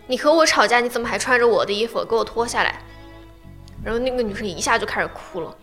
[0.08, 2.04] 你和我吵架，你怎么还穿着我的衣服？
[2.04, 2.82] 给我脱下来。”
[3.82, 5.56] 然后那个女生一下就开始哭了。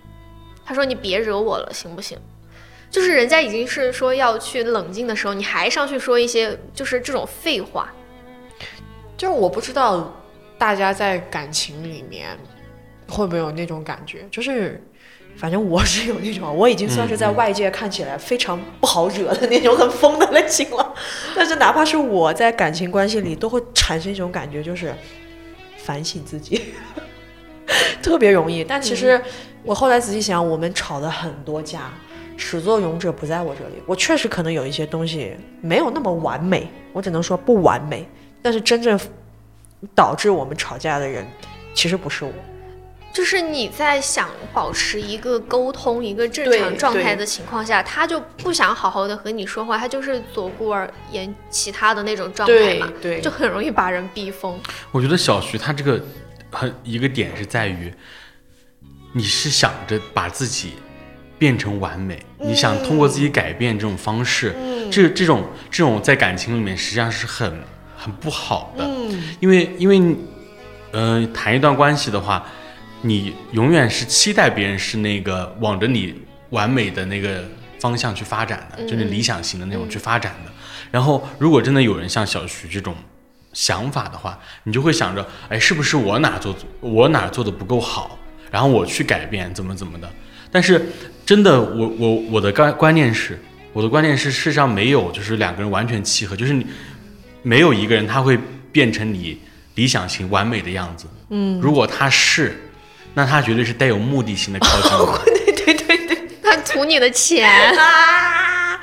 [0.65, 2.17] 他说：“你别惹我了，行不行？”
[2.89, 7.93] 就是人家已经是说要去冷静的时候，你还上去说一些就是这种废话。
[9.15, 10.11] 就是我不知道
[10.57, 12.35] 大家在感情里面
[13.07, 14.83] 会不会有那种感觉，就是。
[15.37, 20.93] 反正我是有那种，我已经算是在外界看起来非常不好惹的那种很疯的类型了。
[21.35, 24.93] 但是哪怕是我在感情关系里，都会产生一种感觉，就是
[25.77, 26.61] 反省自己，
[28.01, 28.63] 特别容易。
[28.63, 29.21] 但其实
[29.63, 31.93] 我后来仔细想，我们吵了很多架，
[32.37, 33.75] 始作俑者不在我这里。
[33.85, 38.07] 我确实可能有一些东西没有那么完美，我只能说不完美。
[38.41, 38.97] 但是真正
[39.93, 41.27] 导致我们吵架的人，
[41.73, 42.31] 其实不是我。
[43.15, 54.59] 就是你在想保持一个沟通、一个正常状态的情况下，他就不想好好的和你说话，他就是左顾而言其他的那种状态嘛，对，就很容易把人逼疯。
[54.91, 56.03] 我觉得小徐他这个
[56.51, 57.89] 很一个点是在于，
[59.13, 60.73] 你是想着把自己
[61.39, 64.53] 变成完美，你想通过自己改变这种方式，
[64.91, 67.63] 这这种这种在感情里面实际上是很
[67.95, 68.85] 很不好的，
[69.39, 70.17] 因为因为
[70.91, 72.45] 嗯谈一段关系的话。
[73.05, 76.15] 你永远是期待别人是那个往着你
[76.49, 77.43] 完美的那个
[77.79, 80.51] 方向去发展的，就是理想型的那种去发展的。
[80.89, 82.95] 然后，如果真的有人像小徐这种
[83.53, 88.17] 想法的话，你就会想着，哎，是不是我哪做我哪做的不够好，
[88.49, 90.09] 然后我去改变，怎么怎么的。
[90.51, 90.83] 但是，
[91.23, 93.39] 真的，我我我的观观念是，
[93.71, 96.65] 我的观念是，世上没有就是两个人完全契合，就是你
[97.43, 98.35] 没有一个人他会
[98.71, 99.37] 变成你
[99.75, 101.05] 理想型完美的样子。
[101.29, 102.61] 嗯，如果他是。
[103.15, 107.49] 那他绝对是带有目的性的靠近我， 对对对对，他图你的钱
[107.79, 108.79] 啊！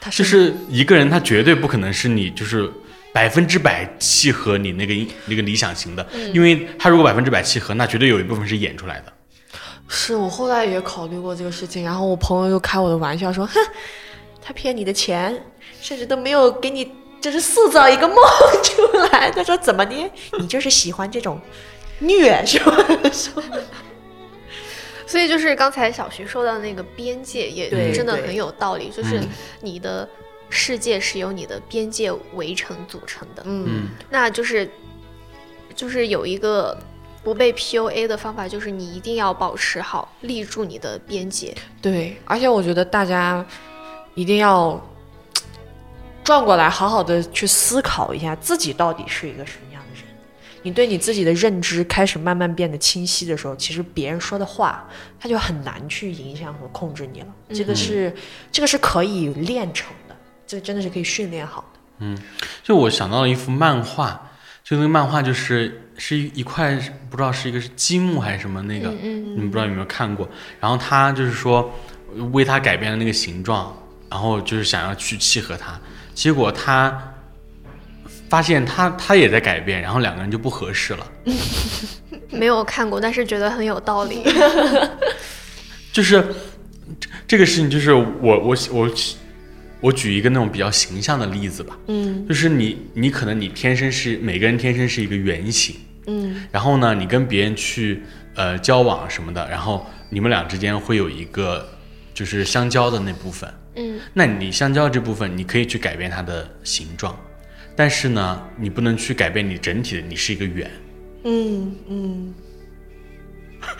[0.00, 2.68] 他就是一个人，他绝对不可能是你，就是
[3.12, 4.92] 百分之百契合你那个
[5.26, 6.04] 那个理想型的，
[6.34, 9.12] 因为他如果百分之百契合，那绝对有一部分是演出来的。
[9.86, 13.54] 是我后来也考虑过这个事情，然后我朋友又开我的玩笑说：“哼，
[14.42, 15.40] 他骗你的钱，
[15.80, 16.90] 甚至都没有给你
[17.20, 18.16] 就是塑造一个梦
[18.64, 20.10] 出来。”他说：“怎么的？
[20.40, 21.40] 你就是喜欢这种。”
[22.02, 22.76] 虐是吧？
[25.06, 28.88] 所以就是刚才小徐说到那个边界，也真的很有道理。
[28.88, 29.20] 就是
[29.60, 30.08] 你的
[30.48, 33.42] 世界是由你的边界围成组成的。
[33.44, 34.70] 嗯，那就是
[35.74, 36.78] 就是有一个
[37.22, 41.54] 不被 PUA 的方法，就是你一定要保持好，立住你的边界。
[41.82, 43.44] 对，而且我觉得大家
[44.14, 44.80] 一定要
[46.24, 49.71] 转过来，好好的去思考一下自己到底是一个什么。
[50.62, 54.88] 你对你自己的认知开始慢慢变得清晰的时候，其实别人说的话，
[55.18, 57.26] 他就很难去影响和控制你了。
[57.52, 58.14] 这个是，
[58.50, 60.16] 这个是可以练成的。
[60.46, 61.80] 这真的是可以训练好的。
[61.98, 62.18] 嗯，
[62.62, 64.30] 就我想到了一幅漫画，
[64.62, 66.74] 就那个漫画就是是一一块
[67.08, 70.28] 不知道是一个是积木还是什么那个，你们不知道有没有看过？
[70.60, 71.72] 然后他就是说
[72.32, 73.74] 为他改变了那个形状，
[74.10, 75.80] 然后就是想要去契合他，
[76.14, 77.11] 结果他
[78.32, 81.06] 发现他他也在改变，然后两个人就不合适了。
[82.32, 84.22] 没有看过，但是觉得很有道理。
[85.92, 86.24] 就是
[87.28, 88.90] 这个事情，就是我我我
[89.82, 91.78] 我举一个那种比较形象的例子吧。
[91.88, 95.76] 嗯，就是你你可能你天生是每个人天生是一个圆形。
[96.06, 98.02] 嗯，然后呢，你跟别人去
[98.34, 101.68] 呃交往什么的，然后你们俩之间会有一个
[102.14, 103.52] 就是相交的那部分。
[103.76, 107.14] 嗯，那你相交这部分，你可以去改变它的形状，
[107.74, 110.70] 但是呢，你不能去改变你整体的，你是一个圆。
[111.24, 112.34] 嗯嗯，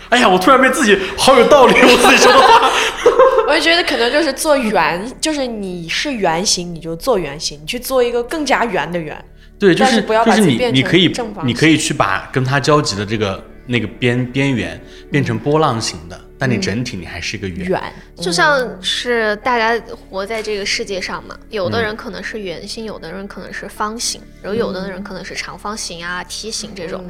[0.09, 2.71] 哎呀，我突然被自己好有道理，我自己说的话，
[3.47, 9.23] 我就觉得可能就是做圆，就是你是圆形，你就做圆形，你去做一个更加圆的圆。
[9.59, 11.13] 对，就是不要把你你可以
[11.43, 14.81] 你可以去把跟它交集的这个那个边边缘
[15.11, 16.19] 变成波浪形的。
[16.37, 17.81] 但你整体你还是一个圆，
[18.17, 27.07] 就像是大家活在这个世界上嘛，有的人可能是圆形，有的人可能是方形，然后有的人可能是长方形啊、梯形这种。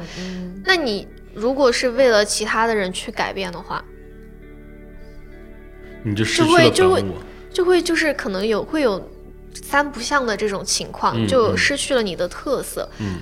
[0.64, 3.84] 那你如果是为了其他的人去改变的话，
[6.04, 7.04] 你就失去了就会
[7.52, 9.10] 就会就是可能有会有
[9.52, 12.88] 三不像的这种情况，就失去了你的特色。
[12.98, 13.18] 嗯，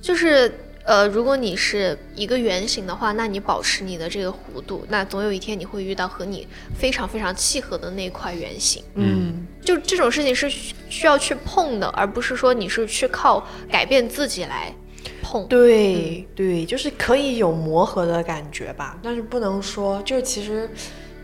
[0.00, 0.52] 就是。
[0.84, 8.82] 呃，如果你是一个圆形的话，那你保持你的这个弧度，那总有一天你会遇到和你非常非常契合的那块圆形。
[8.94, 10.50] 嗯，就这种事情是
[10.88, 14.74] 需要去碰的，而不是说你是去靠改变自己来
[15.22, 15.46] 碰。
[15.46, 20.68] 对对，就是可以有磨合的感觉吧，但是不能说就是其实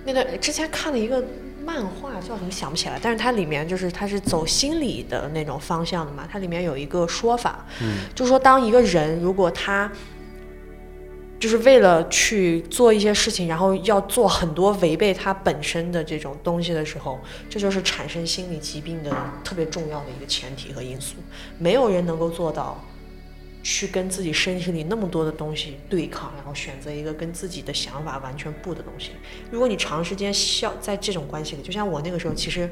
[0.04, 1.22] 那个之前看了一个。
[1.68, 6.26] 漫画叫什么想不起来，但是它里面就是它是走心理的那种方向的嘛。
[6.26, 9.92] 它里面有一个说法，嗯，就是说当一个人如果他
[11.38, 19.14] 就是为了去做一些事情，然后要做很多违背他本身的这种东西的时候，这就是产生心理疾病的
[19.44, 21.16] 特别重要的一个前提和因素。
[21.58, 22.82] 没有人能够做到。
[23.70, 29.10] 去跟自己身体里那么多的东西对抗，然后选择一个跟自己的想法完全不的东西。
[29.50, 32.66] 如果你长时间消在这种关系里，就像我那个时候，其实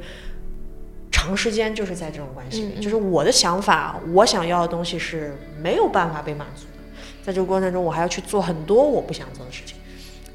[1.12, 6.82] 长时间就是在这种关系里，就是我的想法，我想要的东西是没有办法被满足的。
[7.22, 9.76] 在这个过程中，我还要去做很多我不想做的事情，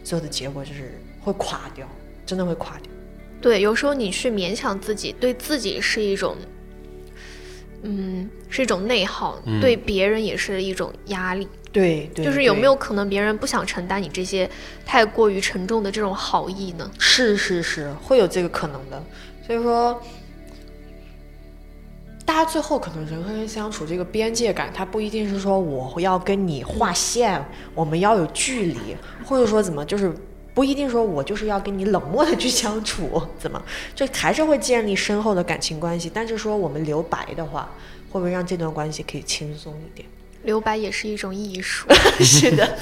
[0.04, 1.90] 最后的结果就是会垮掉，
[2.24, 2.92] 真的会垮掉。
[3.42, 6.38] 对，有时候你去勉强自己，对自己是一种。
[7.84, 11.48] 嗯，是一种内耗，对别人也是一种压力。
[11.72, 14.50] 对，就是有没有可能别人不想承担你这些
[14.86, 16.90] 太过于沉重的这种好意呢？
[17.00, 19.02] 是是是，会有这个可能的。
[19.46, 20.02] 所以说，
[22.26, 30.14] 大家最后可能人和人相处这个边界感，它不一定是说我要跟你划线，我们要有距离，或者说怎么就是。
[30.54, 33.62] 不一定说，我就是要跟你冷漠的去相处， 怎么，
[33.96, 36.12] 就还是会建立深厚的感情关系。
[36.14, 37.70] 但是说我们留白的话，
[38.10, 40.08] 会不会让这段关系可以轻松一点？
[40.44, 41.88] 留白也是一种艺术。
[42.20, 42.78] 是的，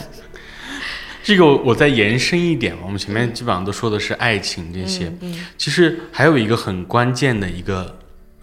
[1.23, 5.11] 这个我再延伸一点，我们前面基本上都说的是爱情这些，
[5.57, 7.99] 其实还有一个很关键的一个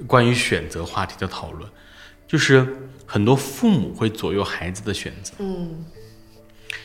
[0.07, 1.69] 关于选择话题的讨论，
[2.29, 5.33] 就是很多父母会左右孩子的选择。
[5.39, 5.85] 嗯。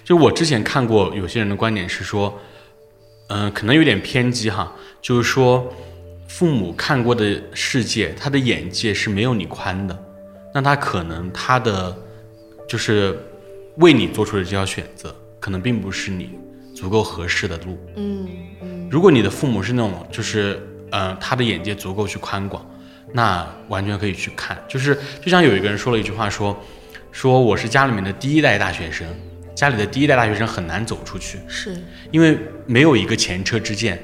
[0.04, 2.39] 就我之前看过有些人的观点是说，
[3.28, 5.72] 嗯，可能有点偏激哈，就是说
[6.28, 9.98] 父母看过的世界，他的眼界是没有你宽的，
[10.54, 11.96] 那他可能他的
[12.68, 13.18] 就是
[13.78, 16.32] 为你做出的这条选择，可能并不是你
[16.76, 17.78] 足够合适的路。
[17.96, 18.28] 嗯
[18.62, 18.88] 嗯。
[18.92, 22.66] 如果你的父母是那种就是呃他的眼界足够去宽广，
[23.14, 24.62] 那完全可以去看。
[24.68, 26.58] 就是就像有一个人说了一句话说，
[27.12, 29.08] 说我是家里面的第一代大学生。
[29.62, 31.78] 家里的第一代大学生很难走出去，是。
[32.09, 32.36] 因为
[32.66, 33.95] 没有一个前车之鉴，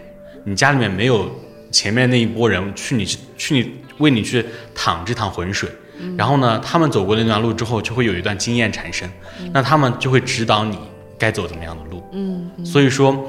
[0.44, 1.28] 你家里面没有
[1.72, 4.46] 前面那一波人去你去你为你去
[4.76, 5.68] 淌这趟浑水，
[6.16, 9.10] 然后呢，他们走过那段路之后，就会有一段经验产生，
[9.52, 10.78] 那他们就会指导你
[11.18, 12.08] 该走怎么样的路。
[12.14, 13.28] 嗯，所以说，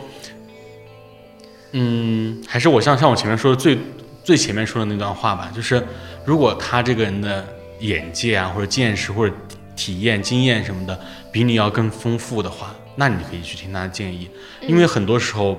[1.73, 3.79] 嗯，还是我像像我前面说的最
[4.23, 5.83] 最前面说的那段话吧，就是
[6.27, 7.43] 如果他这个人的
[7.81, 9.35] 眼界啊，或者见识，或者
[9.75, 11.01] 体验经验什么的。
[11.39, 14.29] 比你要更丰富的话，那你可以去听他的建议，
[14.61, 15.57] 因为很多时候，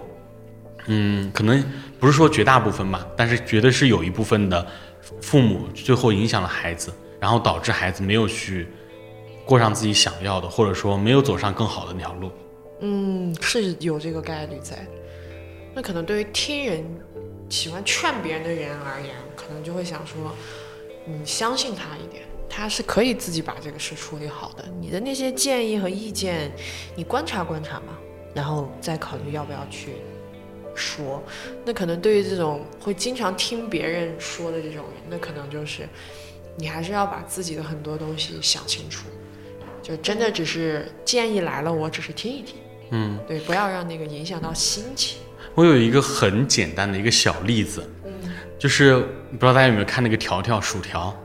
[0.88, 1.64] 嗯，可能
[2.02, 4.68] 不是说绝大部分吧，但是绝对是有一部分的
[5.22, 8.68] 父母最后影响了孩子，然后导致孩子没有去
[9.46, 12.30] 过上自己想要的，或者说没有走上更好的那条路。
[12.82, 14.86] 嗯，是有这个概率在。
[15.74, 16.84] 那可能对于听人
[17.48, 20.36] 喜欢劝别人的人而言，可能就会想说，
[21.06, 24.66] 你相信他一点，他是可以自己把这个事处理好的。
[24.82, 26.52] 你的那些建议和意见，
[26.96, 27.98] 你观察观察嘛，
[28.34, 29.94] 然后再考虑要不要去
[30.74, 31.24] 说。
[31.64, 35.88] 那可能对于这种会经常听别人说的这种人，那可能就是
[36.58, 39.06] 你还是要把自己的很多东西想清楚，
[39.82, 42.56] 就真的只是建议来了，我只是听一听。
[42.92, 45.20] 嗯，对，不要让那个影响到心情。
[45.54, 47.88] 我有一个很简单的一个小例子，
[48.58, 48.96] 就是
[49.32, 51.16] 不知道大家有没有看那个条条薯条，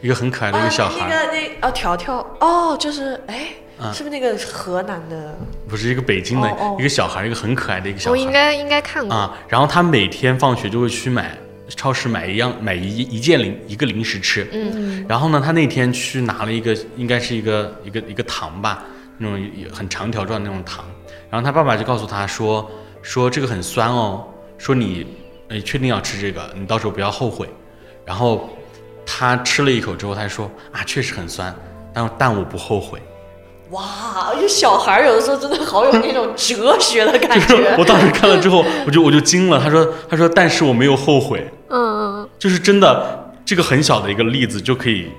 [0.00, 1.08] 一个很可爱的一个小孩。
[1.08, 3.48] 那个那哦，条条哦，就是哎，
[3.92, 5.36] 是不是那个河南的？
[5.68, 6.48] 不是一个北京的
[6.78, 8.10] 一个小孩，一个很可爱的一个小孩。
[8.10, 9.36] 我应该应该看过啊。
[9.48, 11.36] 然后他每天放学就会去买
[11.68, 14.48] 超市买一样买一一件零一个零食吃。
[14.52, 15.04] 嗯。
[15.08, 18.84] 然后呢，他那天去拿了一个，应该是一个一个一个糖吧。
[19.22, 20.82] 那种很长条状的那种糖，
[21.28, 22.70] 然后他爸爸就告诉他说
[23.02, 24.24] ：“说这个很酸哦，
[24.56, 25.06] 说你，
[25.50, 26.50] 你确定要吃这个？
[26.56, 27.46] 你到时候不要后悔。”
[28.06, 28.48] 然后
[29.12, 31.52] 他吃了一口之后，他说：“啊，确实很酸，
[31.92, 33.02] 但但我不后悔。”
[33.70, 37.74] 哇，这小孩有的时候真的好有那种哲学的感觉。
[37.76, 39.60] 我当时看了之后，我就我就惊了。
[39.60, 45.10] 他说：“他说，但是我没有后悔。”嗯嗯，就是真的，这个很小的一个例子就可以，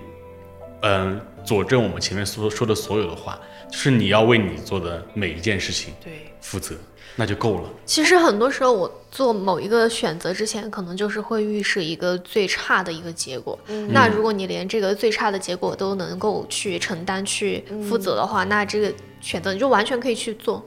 [0.83, 3.37] 嗯，佐证我们前面所说的所有的话。
[3.69, 6.11] 就是你要为你做的每一件事情对
[6.41, 6.75] 负责，
[7.16, 7.70] 那就够了。
[7.86, 13.57] 其实很多时候，我做某一个选择之前，可能就是会预示一个最差的一个结果。
[13.89, 20.66] 那如果你连这个最差的结果都能够去承担、去负责的话，那这个选择你就完全可以去做。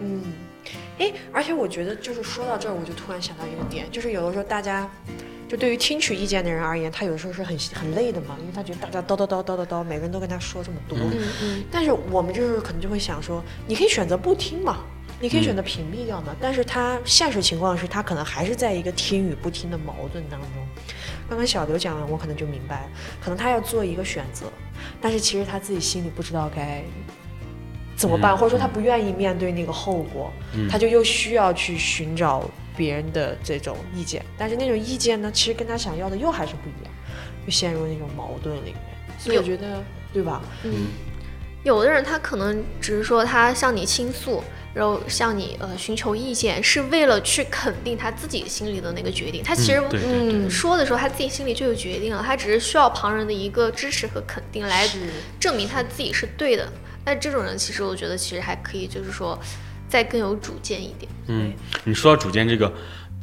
[0.00, 0.22] 嗯，
[0.98, 4.90] 哎，而且我觉得，就是说到这儿，我就突然想到一个点，就是有的时候大家。
[5.46, 10.98] 就对于听取意见的人而言，他有的时候是很很累的嘛，因为他觉得大家叨叨叨叨叨叨，每个人都跟他说这么多。
[10.98, 11.64] 嗯嗯。
[11.70, 14.78] 但是我们就是可能就会想说，你可以选择不听嘛，
[15.24, 16.36] 你可以选择屏蔽掉嘛。
[16.38, 20.50] 但是他现实情况是他可能还是在一个听与不听的矛盾当中。
[21.30, 22.86] 刚刚小刘讲完，我可能就明白，
[23.22, 24.52] 可能他要做一个选择，
[25.00, 26.84] 但是其实他自己心里不知道该
[27.96, 30.30] 怎么办，或者说他不愿意面对那个后果，
[30.68, 32.48] 他就又需要去寻找。
[32.76, 36.92] 别人的这种意见，但是那种意见呢，其实跟他想要的又还是不一样，
[37.46, 38.74] 就陷入那种矛盾里面。
[39.16, 39.80] 所以我觉得，
[40.12, 40.42] 对吧？
[40.64, 40.88] 嗯。
[41.62, 44.42] 有的人他可能只是说他向你倾诉，
[44.74, 49.42] 然后向你呃寻求意见，是为了去肯定他自己心里的那个决定。
[49.42, 54.86] 他其实嗯说的时候，他自己心里就有决定了，他只是需要旁人的一个支持和肯定来
[55.38, 56.70] 证明他自己是对的。
[57.06, 59.38] 那这种人其实我觉得其实还可以，就是说。
[59.86, 61.08] 再更有主见一点。
[61.26, 61.52] 嗯，
[61.84, 62.72] 你说到主见这个，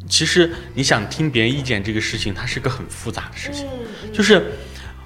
[0.07, 3.67] 其实你想听别人意见这个事情，它是个很复杂的事情。
[4.13, 4.53] 就是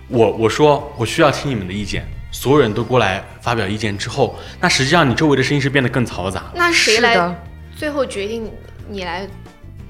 [0.07, 6.43] 我我说我需要听你们的意见，所有人都过来发表意见之后，那实际上你周围的声音是变得更嘈杂。
[6.53, 7.33] 那谁来
[7.77, 8.51] 最后决定
[8.89, 9.25] 你来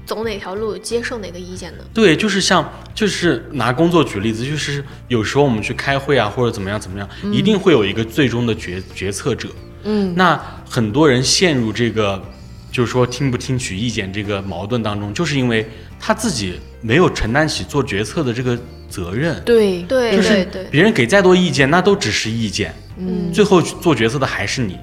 [0.06, 1.82] 走哪条路，接受哪个意见呢？
[1.92, 9.48] 对，就是像就是拿工作举例子，就是有时候我们去开会啊，或者怎么样怎么样，一定会有一个最终的决决策者。
[9.82, 10.40] 嗯，那
[10.70, 12.22] 很多人陷入这个，
[12.70, 15.68] 就是说听不听取意见这个矛盾当中，就是因为
[15.98, 19.42] 他自己没有承担起做决策的这个责任。
[19.44, 22.74] 对对，就是别人给再多意见，那都只是意见。
[22.96, 24.78] 嗯，最后做决策的还是你。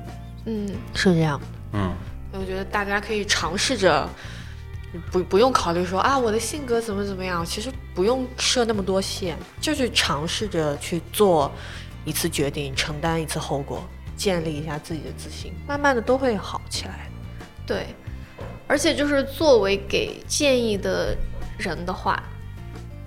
[0.45, 1.39] 嗯，是这样。
[1.74, 1.93] 嗯，
[2.32, 4.09] 我觉得大家可以尝试着，
[5.11, 11.51] 不不用考虑说啊，我的性格怎么怎么样，其实不用设那么多线，就去尝试着去做
[12.05, 13.84] 一次决定，承担一次后果。
[14.16, 17.09] 建立一下自己的自信，慢慢的都会好起来。
[17.66, 17.88] 对，
[18.74, 21.15] 而且就是作为给建议的
[21.59, 22.24] 人的话，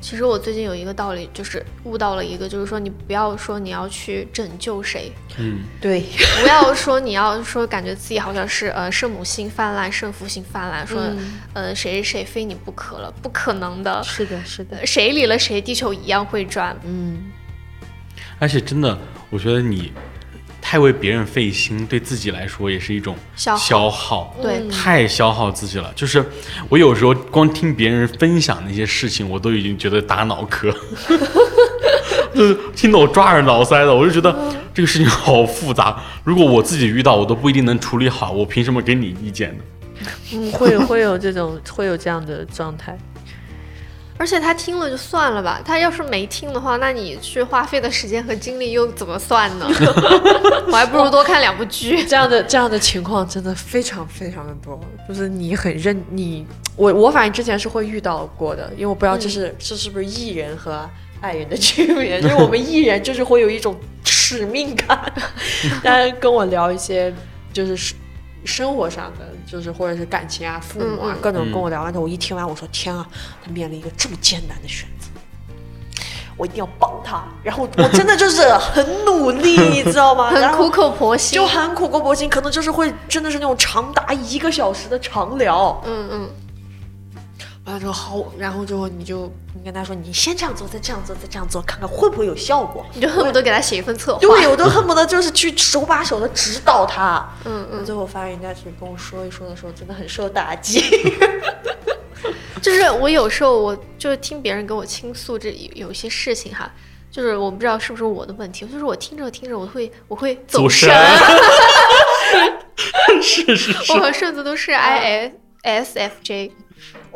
[0.01, 6.05] 其实我最近有一个道理，就是悟到了一个，就是说你不要说你要去拯救谁，嗯，对，
[6.41, 11.03] 不要说你要说感觉自己好像是呃圣母心泛滥、圣父心泛滥，说
[11.53, 14.01] 呃谁谁谁非你不可了，不可能的。
[14.05, 16.77] 是的，是的，谁离了谁，地球一样会转。
[16.85, 17.33] 嗯，
[18.39, 18.97] 而且真的，
[19.31, 19.93] 我觉得你。
[20.69, 25.93] 太为别人费心，对自己来说也是一种消耗，对，太消耗自己了。
[25.95, 26.25] 就是
[26.69, 30.75] 我有时候光听别人分享那些事情，我都已经觉得打脑壳，
[32.35, 33.95] 就是听得我抓耳挠腮的。
[33.95, 34.37] 我就觉得
[34.75, 39.63] 这个事情好复杂，如果我自己遇到，我都不一定能处理好，我凭什么给你意见呢？
[40.35, 42.99] 嗯，会会有这种会有这样的状态。
[44.19, 49.67] 而且他听了就算了吧，他要是没听的话，那你去花费的时间和精力又怎么算呢？
[50.69, 52.05] 我还不如多看两部剧。
[52.05, 56.47] 这样的这样的情况真的非常非常的多，就是你很认你
[56.77, 60.89] 我我反正之前是会遇到过的，因为我不知道这是这是不是艺人和
[61.21, 65.13] 爱人的区别，就是我们艺人就是会有一种使命感，
[65.83, 67.13] 大家跟我聊一些
[67.53, 67.95] 就是
[68.47, 73.07] 生活上的，就是或者是感情啊、父母啊，各种跟我聊完之后，我一听完，我说天啊，
[73.45, 75.09] 他面临一个这么艰难的选择，
[76.37, 77.25] 我一定要帮他。
[77.43, 80.31] 然后我真的就是很努力， 你知道吗？
[80.31, 85.83] 很苦口婆心，就很苦口婆心，可能就是会真的是那种长达一个小时的长聊。
[85.85, 86.31] 嗯嗯。
[87.67, 92.87] 完了之后好，然后之后你就你跟他说，你先这样做，再这样做，再这样做，看看会不会有效果。
[92.95, 94.21] 你就恨不得给他写一份策划。
[94.21, 97.29] 对，我都恨不得就是去手把手的指导他。
[97.45, 97.85] 嗯嗯。
[97.85, 100.81] 最后发现人家去跟我说一说的时候，真的很受打击。
[102.63, 106.73] 就是我有时候我就是听别人跟我倾诉这有些事情哈，
[107.11, 110.89] 就是我不知道是不是我的问题，就是我听着听着我会我会走神。
[113.21, 113.93] 是是是。
[113.93, 116.53] 我和顺子都是 I S F J。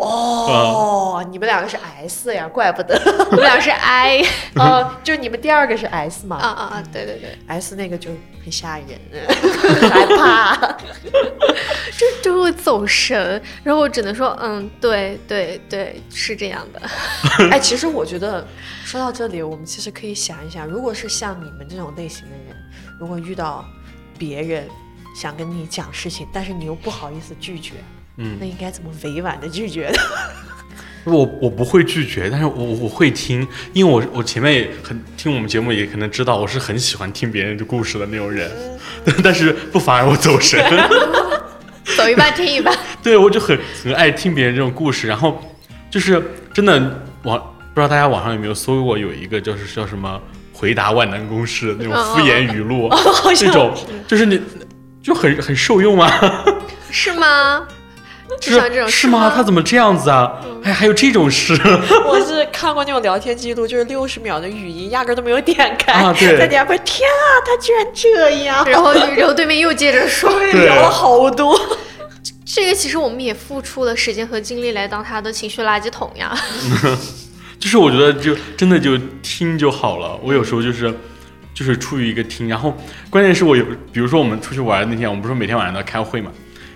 [0.01, 2.99] 哦，你们两个是 S 呀，怪不得
[3.31, 4.23] 我们俩是 I，
[4.57, 6.37] 哦，就你们第二个是 S 嘛？
[6.37, 8.11] 啊啊啊，对对对，S 那个就
[8.43, 8.99] 很吓人，
[9.91, 10.57] 害怕，
[11.99, 16.81] 就就会走神，然后我只能说，嗯，对对对，是这样的。
[17.51, 18.47] 哎，其实我觉得
[18.85, 22.57] 说到这里，我们其实可以想一想，如果是像你们这种类型的人，
[22.99, 23.65] 如果遇到
[24.19, 24.67] 别人
[25.15, 27.75] 想跟你讲事情，但是你又不好意思拒绝。
[28.21, 29.99] 嗯，那应该怎么委婉的拒绝呢？
[31.05, 38.51] 我我不会拒绝，但是我我会听，因为我我前面也很听我们节目，也可能知道我是很喜欢听别人的故事的那种人，
[39.25, 40.63] 但是不妨碍我走神，
[41.97, 42.77] 走一半听一半。
[43.03, 45.41] 对，我就很很爱听别人这种故事，然后
[45.91, 46.79] 就是真的
[47.23, 47.39] 网
[47.73, 50.21] 不知道大家网上有没有搜过，有一个就是叫什么
[50.53, 52.91] 回答万能公式那种敷衍语录，
[53.35, 53.75] 这种
[54.07, 54.39] 就是你
[55.03, 56.45] 就很很受用啊，
[56.93, 57.67] 是吗？
[58.41, 59.33] 是是吗？
[59.35, 60.33] 他怎么这样子啊？
[60.63, 61.53] 哎，还有这种事？
[62.07, 65.93] 我是看过那种聊天记录，就是六十秒的语音，压根都没有点开。
[65.93, 66.39] 啊，对。
[66.39, 68.65] 在点开，天啊，他居然这样！
[68.69, 71.59] 然后，然后对面又接着说，聊了好多。
[72.45, 76.37] 这个其实我们也付出了时间和精力来当他的情绪垃圾桶呀。
[77.61, 80.19] 就是我觉得，就真的就听就好了。
[80.23, 80.93] 我有时候就是，
[81.55, 82.75] 就是出于一个听，然后
[83.09, 86.33] 关键是我有，比如说我们出去玩那天，我们不是每天晚上都要开会嘛？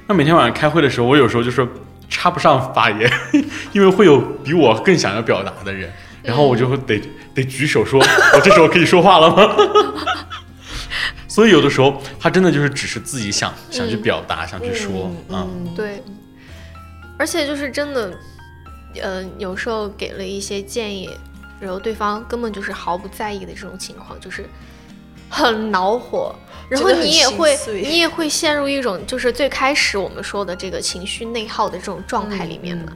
[0.06, 1.66] 那每天晚上开会的时候，我有时候就是
[2.08, 3.10] 插不上发言，
[3.72, 5.90] 因为会有比我更想要表达的人，
[6.22, 7.00] 然后我就会得
[7.34, 7.98] 得举手说
[8.34, 9.56] ：“我这时候可以说话了吗？”
[11.26, 16.02] 所以有的时候他真的就是只是自己想想去表达，想去说，嗯，对。
[17.18, 18.12] 而且就是真的，
[19.00, 21.08] 呃，有时候给了一些建议，
[21.60, 24.44] 然后对方根本就是毫不在意的这种情况，就是
[25.28, 26.34] 很恼火。
[26.68, 32.92] 然后你也会，你也会陷入一种就是最开始我们说的这个情绪内耗的这种状态里面嘛。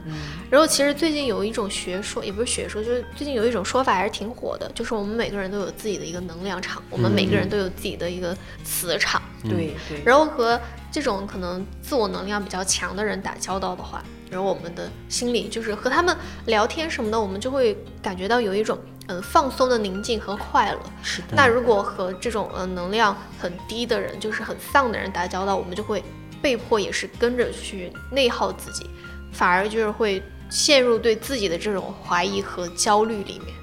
[0.49, 9.21] 然后其实最近有一种学说，也不是学说，就是最近有一种说法还是挺火的，就是我们每个人都有自己的一个能量场，我们每个人都有自己的一个磁场。
[9.43, 10.01] 对对。
[10.03, 10.59] 然后和
[10.91, 16.17] 这种可能自我能量比较强的人打交道的话，然后我们的心里就是和他们
[16.47, 18.77] 聊天什么的，我们就会感觉到有一种。
[19.09, 20.79] 嗯，放松的宁静和快乐。
[21.03, 21.27] 是的。
[21.31, 26.03] 那如果和这种呃能量很低的人，就是很丧的人打交道，我们就会
[26.41, 28.89] 被迫也是跟着去内耗自己，
[29.33, 33.53] 反而就是会陷入对自己的这种怀疑和焦虑里面。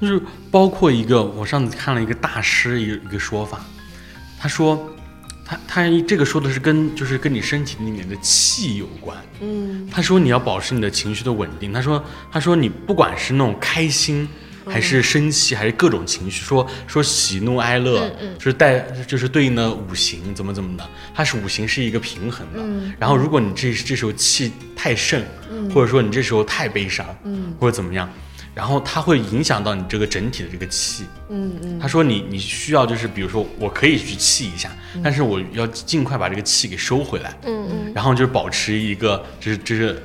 [0.00, 3.60] 就是包括一个，我上次看了一个大师一一个说法，
[4.40, 4.88] 他说。
[5.48, 14.28] 他他这个说的是跟就是跟你身体里面的气有关，嗯，他说你要保持你的情绪的稳定，他说他说你不管是那种开心
[14.66, 22.92] 还是生气还是各种情绪，说说喜怒哀乐，嗯就是带就是对应的五行怎么怎么的，它是五行是一个平衡的，嗯。
[22.98, 25.24] 然后如果你这这时候气太盛，
[25.72, 28.06] 或者说你这时候太悲伤，嗯，或者怎么样。
[28.58, 31.78] 然后它会影响到你这个整体的这个气，嗯嗯。
[31.78, 34.68] 他说你你需要就是比如说我可以去气一下，
[35.00, 37.92] 但是我要尽快把这个气给收回来，嗯嗯。
[37.94, 40.02] 然后就是保持一个就是就是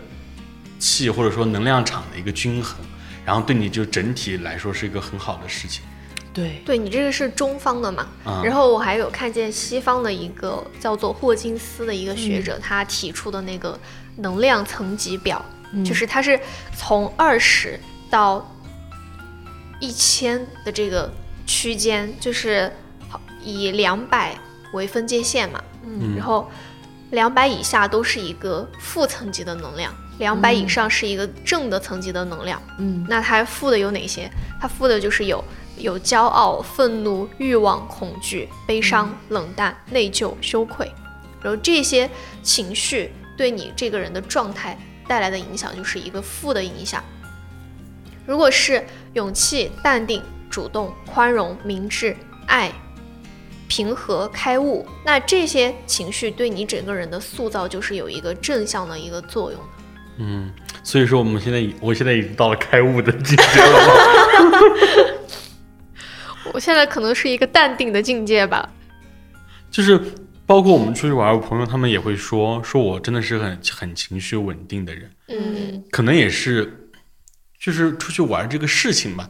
[0.77, 2.77] 气或者说能量场的一个均衡，
[3.25, 5.81] 然后对你就整体来说是一个很好的事情。
[6.31, 8.07] 对，对你这个是中方的嘛？
[8.43, 13.79] 然后我还有看见西方的一个叫做霍金斯的一个学者，他提出的那个
[14.17, 15.43] 能量层级表，
[15.83, 16.39] 就是他是
[16.77, 17.79] 从二十。
[18.13, 18.47] 到
[19.79, 21.11] 一千的这个
[21.47, 22.71] 区间，就是
[23.43, 24.37] 以两百
[24.71, 26.47] 为分界线嘛，嗯，然后
[27.09, 34.29] 两百以下都是一个负层级的能量，两百以上是一个正的层级的能量，嗯，那它负的有哪些？
[34.61, 35.43] 它负的就是有
[35.79, 40.85] 有骄傲、愤怒、欲望、恐惧、悲伤、冷淡、内疚、羞愧，
[41.41, 42.07] 然后这些
[42.43, 47.03] 情绪对你这个人的状态带来的影响就是一个负的影响。
[48.25, 52.15] 如果是勇气、淡定、主动、宽容、明智、
[52.47, 52.71] 爱、
[53.67, 59.67] 平和、开悟，那这些情绪对你整个人的塑造就是有一个正向的一个作用的。
[60.19, 60.51] 嗯，
[60.83, 65.19] 所以说我们现在，我现在已经到了开悟的境界了。
[66.53, 68.69] 我现在可能是一个淡定的境界吧。
[69.71, 69.99] 就是
[70.45, 75.09] 包括我们出去玩，我朋友他们也会说，说我真的是很很情绪稳定的人。
[75.29, 76.82] 嗯，可能也是，
[77.63, 79.23] 就是出去玩这个事情吧。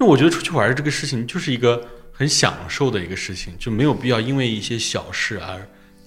[0.00, 1.80] 因为我觉得出去玩这个事情就是一个
[2.12, 5.64] 很享受的一个事情，就没有必要因为一些小事而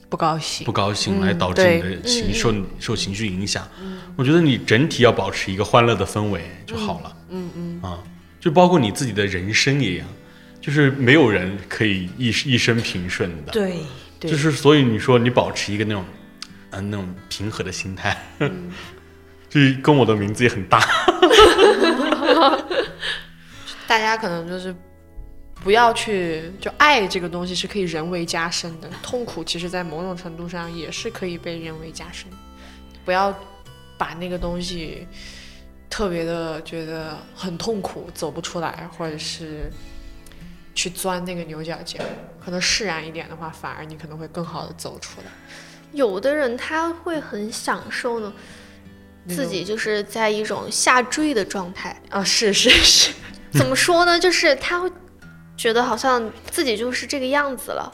[0.09, 3.65] 不高兴，不高兴来导致你的情受受情绪影响。
[4.17, 7.17] 我觉得你整体要保持一个欢乐的氛围就好了。
[7.29, 8.03] 嗯嗯啊，
[8.39, 10.07] 就包括你自己的人生也一样，
[10.59, 13.51] 就是没有人可以一一生平顺的。
[13.53, 13.77] 对，
[14.19, 16.05] 就是所以你说你保持一个那种，
[16.71, 18.17] 嗯，那种平和的心态，
[19.51, 20.79] 就是跟我的名字也很搭。
[23.85, 24.73] 大家可能就是
[25.55, 32.27] 不要去，就爱这个东西是可以人为加深的，痛苦其实在某种程度上也是可以被人为加深。
[33.03, 33.37] 不要
[33.97, 35.05] 把那个东西
[35.89, 39.69] 特别的觉得很痛苦，走不出来，或者是
[40.73, 42.01] 去钻那个牛角尖。
[42.43, 45.27] 可能释然一点的话，反而你可能会更好的走出来。
[45.91, 48.31] 有的人他会很享受呢，
[49.27, 53.11] 自己就是在一种下坠的状态啊，是是是。
[53.53, 54.19] 怎么说呢？
[54.19, 54.89] 就是他会
[55.57, 57.91] 觉得好像自己就是这个样子了，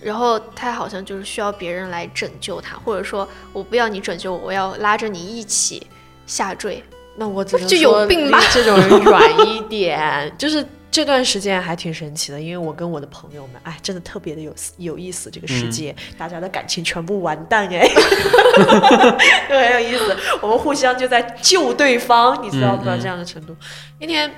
[0.00, 5.86] 然后他好像就是需要别人来拯救他，或者说我不要你拯救我，我要拉着你一起
[6.26, 6.82] 下坠。
[7.16, 8.42] 那我只能就有病吧？
[8.52, 10.00] 这种人软一点。
[10.36, 15.28] 就是这段时间还挺神奇的，因为我跟我的朋友们，哎，真的特别的有有意思。
[15.28, 17.84] 这个世界，大家的感情全部完蛋哎，
[19.50, 20.16] 就很有意思。
[20.40, 22.84] 我们互相就在救对方，你知道不？
[22.84, 23.56] 到这样的程度。
[23.98, 24.30] 那天。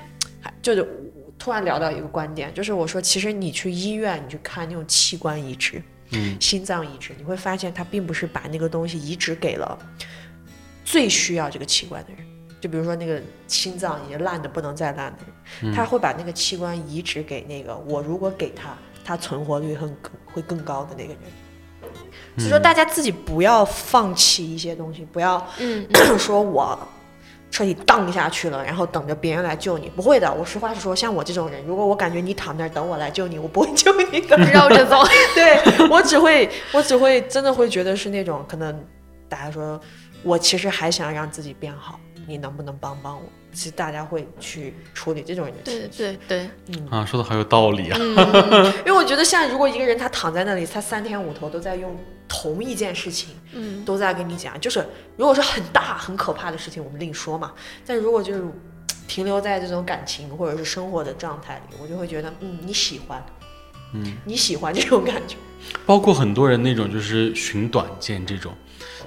[0.63, 0.89] 就是
[1.39, 5.83] 突然聊到一个观点，就是我说，其实你去医院，你去看那种器官移植，
[6.13, 9.77] 嗯，心脏移植，你会发现他并不是把那个东西移植给了
[10.85, 12.36] 最需要这个器官的人。
[12.67, 15.19] 就比如说那个心脏已经烂的不能再烂的
[15.61, 19.97] 人，他会把那个器官移植给那个我如果给他，他存活率很
[20.33, 21.19] 会更高的那个人。
[22.37, 25.87] 所以说，大家自己不要放弃一些东西，不要嗯
[26.19, 26.77] 说我。
[27.49, 30.31] 彻底荡下去了，然后等着别人来救你，不会的。
[30.35, 35.01] 我实话实说，像我这种人，如果我感觉你躺那儿等我来救你，我不会救你的，绕着走。
[35.35, 38.85] 对我只会，我只会真的会觉得是那种可能，
[39.29, 39.81] 大家说
[40.23, 43.22] 我其实还想让自己变好，你能不能帮帮我？
[43.53, 47.99] 其实大家会去处理这种人的对对对，嗯啊，说的好有道理啊。
[48.85, 51.97] 因为我觉得，像如果一个人他躺在那里，他三天五头都在用
[52.29, 54.85] 同一件事情，嗯，都在跟你讲，就是
[55.16, 57.53] 如果是很大很可怕的事情，我们另说嘛。
[57.87, 58.45] 但如果就是
[59.09, 63.24] 停留在这种感情或者是生活的状态里，我就会觉得，嗯，你喜欢，
[63.95, 65.37] 嗯，你喜欢这种感觉。
[65.87, 68.53] 包括很多人那种就是寻短见这种，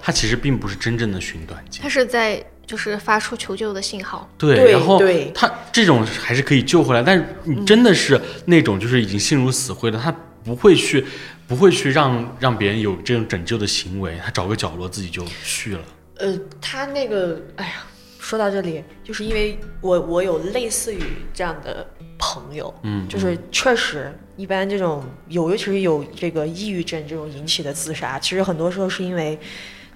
[0.02, 2.43] 他其实并不是真正的寻短见，他是在。
[2.70, 5.02] 就是发出求救的信号，对，然后
[5.34, 11.04] 他这种还是可以救回来，但是你真的是那种就是已经心如死灰的，他不会去，
[11.47, 15.82] 不会去让让别人有这种拯救的行为，他找个角落自己就去了。
[16.18, 17.72] 呃，他那个，哎呀，
[18.20, 21.02] 说到这里，就是因为我我有类似于
[21.34, 21.84] 这样的
[22.20, 29.39] 朋友，嗯，就是确实一般这种有，尤其是有这个抑郁症这种引起的自杀，其实很多时候是因为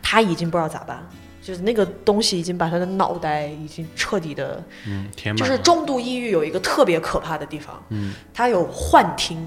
[0.04, 1.04] 他已经不知道咋办。
[1.42, 5.38] 就是那个东西已经把他的脑袋已经彻底的，嗯，填满。
[5.38, 9.46] 就是重度抑郁有一个特别可怕的地方，嗯，他有幻听，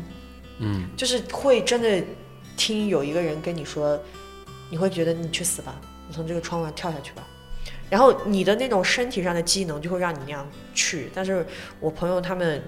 [0.58, 2.04] 嗯，就是会真的
[2.54, 3.98] 听有一个人跟你说，
[4.68, 5.74] 你会觉得你去死吧，
[6.06, 7.22] 你从这个窗户上跳下去吧，
[7.88, 11.10] 然后你的那种身体上的机能就会让你那样去。
[11.14, 11.46] 但是
[11.80, 12.62] 我朋友他们，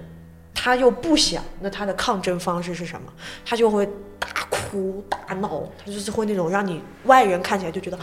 [0.55, 3.13] 他又不想，那他的抗争方式是什么？
[3.45, 3.87] 他就会
[4.17, 4.27] 大
[4.69, 7.97] 哭大闹，他就是会那种让你外人看起来就觉得。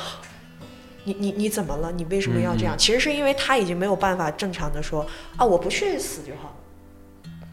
[1.04, 1.92] 你你你怎么了？
[1.92, 2.76] 你为什么要这样？
[2.76, 5.06] 其实是因为他已经没有办法正常的说
[5.36, 6.52] 啊，我不去死就好。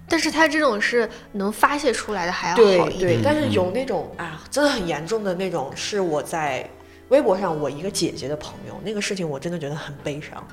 [0.09, 2.99] 但是他这种是能发泄出来的，还要好一点。
[2.99, 6.68] 对对，但是有那种啊，真的很严重的那种，是我在
[7.09, 10.43] 微博上我一个姐姐的朋友，那个事情我真的觉得很悲伤。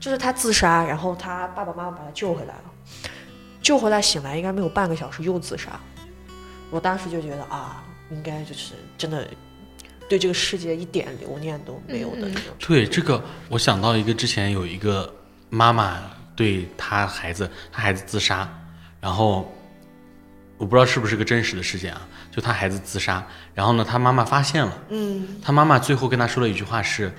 [0.00, 2.64] 就是他自杀，然后他爸爸妈妈把他救回来了，
[3.62, 5.78] 救回来醒来应该没有半个小时又自杀。
[6.70, 9.26] 我当时就觉得啊，应该就是真的。
[10.08, 12.44] 对这个世界一点留念都没有的那种。
[12.58, 15.14] 对这个，我想到一个之前有一个
[15.50, 16.00] 妈妈
[16.34, 18.48] 对她孩子，她孩子自杀，
[19.02, 19.52] 然后
[20.56, 27.12] 我不知道是不是个真实的事件啊，就她孩子自杀，然后呢，她妈妈发现了，嗯，她妈妈最后跟她说了一句话是，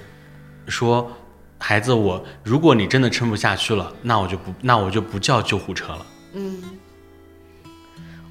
[0.67, 1.15] 说
[1.59, 6.05] 孩子，我如果你真的撑不下去了，那我就不那我就不叫救护车了。
[6.33, 6.59] 嗯，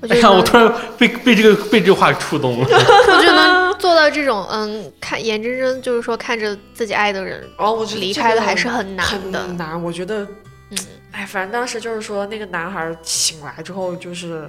[0.01, 2.67] 我觉得哎呀，我突然被被这个被这个话触动了。
[2.69, 9.47] 我觉得能做到这种，嗯，看眼睁睁就是说看着自己爱的人哦，我觉得离开了还是很难很的。
[9.55, 10.25] 难，我觉得，
[10.71, 10.79] 嗯，
[11.13, 14.49] 哎，反正当时就是说，那个男孩醒来之后，就是，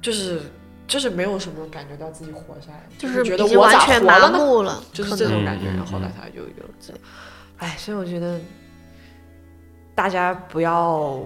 [0.00, 0.40] 就是，
[0.86, 4.30] 就是没有什么感觉到自己活下来，就是觉得我完全麻？
[4.30, 5.66] 木了，就是这种感觉。
[5.66, 6.94] 然后后来嗯他就有这，
[7.58, 8.40] 哎，所以我觉得
[9.94, 11.20] 大家不要，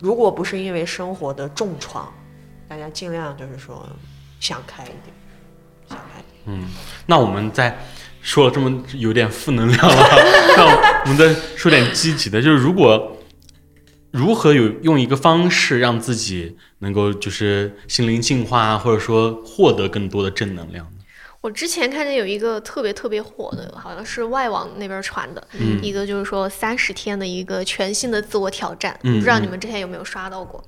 [0.00, 2.12] 如果不是因为生活的重创，
[2.68, 3.88] 大家尽量就是说
[4.40, 5.14] 想开一点，
[5.88, 6.58] 想开一点。
[6.58, 6.68] 嗯，
[7.06, 7.78] 那我们再
[8.22, 9.94] 说了这么有点负能量了，
[10.56, 13.16] 那我们再说点积极的，就是如果
[14.10, 20.86] 如何有用一个方式让自己能够就是心灵净化啊，或者说获得更多的正能量？
[21.40, 30.62] 我之前看见有一个特别特别火的，好像是外网那边传的，嗯一个就是说三十天的一个全新的自我挑战，嗯不知道你嗯们之前有没有刷到过？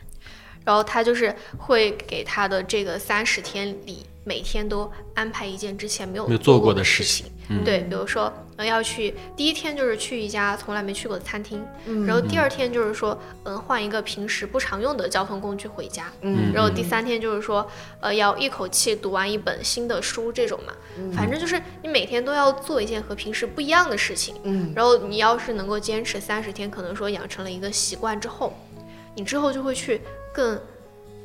[0.64, 7.65] 然后他就是会给他的这个三十天里，每天都安排一件之前没有没有做过过的事事情嗯。
[7.65, 12.07] 对，比如说呃要去第一天就是去一家从来没去过的餐厅，嗯。
[12.07, 16.53] 然后第二天就是说嗯换一个平时不常用的交通工具回家，嗯。
[16.53, 17.69] 然后第三天就是说，
[18.01, 20.73] 呃，要一口气读完一本新的书这种嘛，
[21.15, 24.35] 反正就是你每天都要做一件和平时不一样的事情。
[24.45, 24.73] 嗯。
[24.75, 28.53] 然后你要是能够坚持三十天，可能说养成了一个习惯之后，
[29.15, 30.01] 你之后就会去
[30.33, 30.61] 更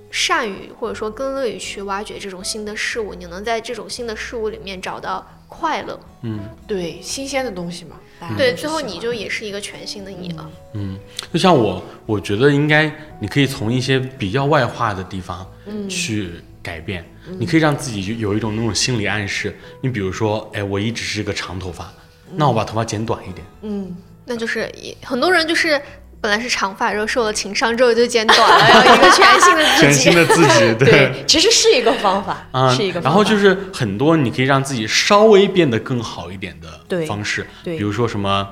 [0.09, 5.99] 善于或者说更乐于去挖掘这种新的事物，你能在这种新的事物里面找到快乐。
[6.21, 7.95] 嗯对，新鲜的东西嘛。
[8.35, 10.49] 对，最后你就也是一个全新的你了。
[10.73, 10.97] 嗯，
[11.31, 15.45] 就像我，我觉得应该你可以从一些比较外化的地方
[15.87, 16.31] 去
[16.63, 17.05] 改变，
[17.37, 19.55] 你可以让自己就有一种那种心理暗示。
[19.81, 21.93] 你比如说，哎，我一直是个长头发，
[22.33, 23.45] 那我把头发剪短一点。
[23.61, 23.95] 嗯，
[24.25, 25.79] 那就是也很多人就是
[26.19, 29.81] 本来是长发，然后受了情伤之后就剪短了，然后一个全新的自己。
[29.81, 30.89] 全新的自己，对。
[30.89, 33.09] 对，其实是一个方法，啊、是一个方法。
[33.09, 38.47] 然后就是很多你可以让自己稍微变得更好一点的方式，对比如说什么，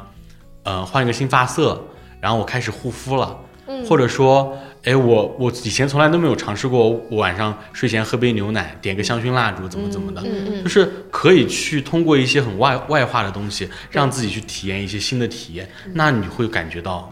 [0.64, 1.84] 呃，换一个新发色，
[2.22, 3.38] 然后我开始护肤了，
[3.68, 17.12] 嗯或者说，哎，我我以前从来都没有尝试过，我晚上睡前喝杯牛奶，点个香薰蜡烛，怎么怎么的，嗯嗯就是可以去通过一些很外外化的东西，让自己去体验一些新的体验，嗯那你会感觉到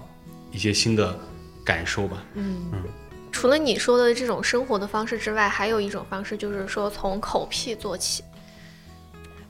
[0.54, 1.20] 一些新的
[1.66, 2.24] 感受吧。
[2.36, 2.72] 嗯。
[3.32, 8.24] 除了你说的这种生活的方式之外，还有一种方式就是说从口癖做起。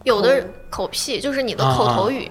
[0.03, 2.25] 有的人口癖就是你的口头语，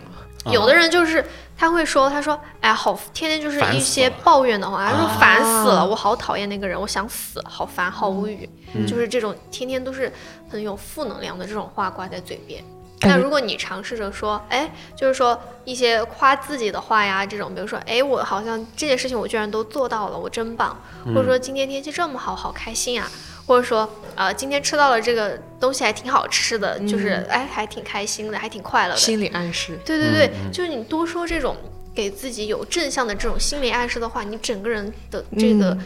[0.45, 1.25] 啊有的人就是
[1.57, 8.87] 他会说，他说，哎，好，天天就是一些抱怨的话，他说啊烦死了，我好讨厌那个人，我想死，好烦，好无语，嗯。
[8.87, 10.13] 就是这种天天都是
[10.51, 12.65] 很有负能量的这种话挂在嘴边。
[13.03, 23.11] 那如果你尝试着说，哎，就是说一些夸自己的话呀，这种，比如说，哎，我好像这件事情我居然都做到了，我真棒，或者说今天天气这么好，好开心啊，
[23.47, 29.01] 或者说，呃，今天吃到了这个东西还挺好吃的，就是哎，还挺开心的，还挺快乐的。
[29.01, 29.79] 心理暗示。
[29.85, 31.57] 对对对，就是你多说这种
[31.95, 35.77] 给自己有正向的这种心理暗示的话，你整个人的这个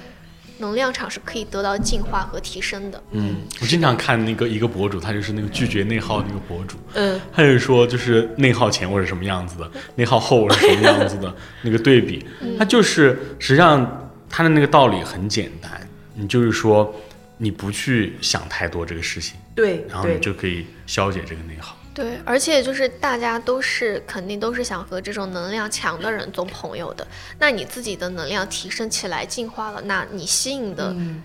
[0.58, 3.02] 能量场是可以得到净化和提升的。
[3.10, 12.24] 嗯，我经常看那个一个博主，他就是那个拒绝内耗那个博主，嗯，他就说就是内耗前我是什么样子的， 内耗后我是什么样子的 那个对比，
[12.58, 15.70] 他就是实际上他的那个道理很简单，
[16.14, 16.94] 你就是说
[17.36, 21.75] 你不去想太多这个事情，对对，然后你就可以消解这个内耗。
[21.96, 27.06] 对，而且就是大家都是肯定都是想和这种能量强的人做朋友的。
[27.38, 31.22] 那你自己的能量提升起来、进化了，那你吸引的嗯，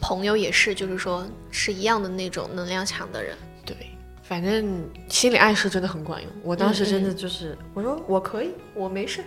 [0.00, 3.36] 朋友也是，就是说是一样的那种能量强的人。
[3.66, 3.76] 对，
[4.22, 6.30] 反正心理暗示真的很管用。
[6.44, 9.24] 我当时嗯真的就是，我说我可以，我没事，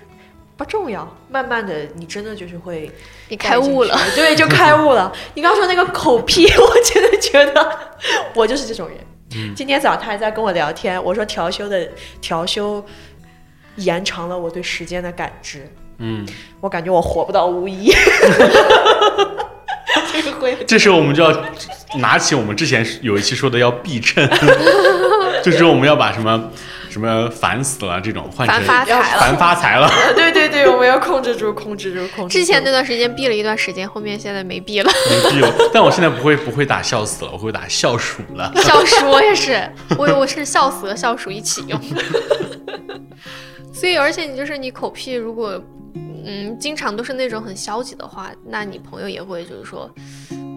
[0.55, 1.05] 不重要。
[1.29, 2.89] 慢慢的，你真的就是会
[3.27, 5.13] 你开悟了，对，就开悟了。
[5.33, 7.79] 你刚说那个口癖， 我真的觉得
[8.33, 8.97] 我就是这种人。
[9.55, 11.87] 今天早上他还在跟我聊天，我说调休的
[12.21, 12.83] 调休
[13.77, 16.25] 延长了我对时间的感知，嗯，
[16.61, 17.91] 我感觉我活不到五一。
[20.11, 20.57] 这 个会。
[20.65, 21.45] 这时候我们就要
[21.97, 24.29] 拿起我们之前有一期说的要避震，
[25.43, 26.51] 就是我们要把什么
[26.95, 29.19] 什么烦死了这种换成烦发财了。
[29.19, 29.89] 烦发财了。
[30.15, 32.39] 对对对，我们要控制住，控制住，控制住。
[32.39, 34.89] 之前那段时间闭了一段时间，后面现在没闭了。
[35.09, 38.49] 没必要， 但我现在不会不会打笑死了，我会打笑鼠了。
[38.63, 41.77] 笑鼠我也是，我我是笑死和笑鼠一起用。
[43.73, 45.61] 所以，而且你就是你口癖，如果
[46.25, 49.93] 嗯经常都是那种很消极的话，那你朋友也会就是说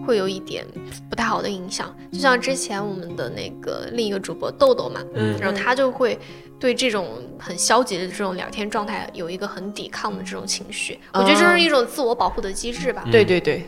[0.05, 0.65] 会有一点
[1.09, 1.95] 不太好的影响。
[2.11, 6.17] 就像之前我们的那个另一个主播豆豆嘛，嗯然后他就会
[6.59, 10.99] 对这种很消极的这种聊天状态有一个很抵抗的这种情绪。
[11.13, 13.03] 我觉得这是一种自我保护的机制吧。
[13.11, 13.63] 对对对，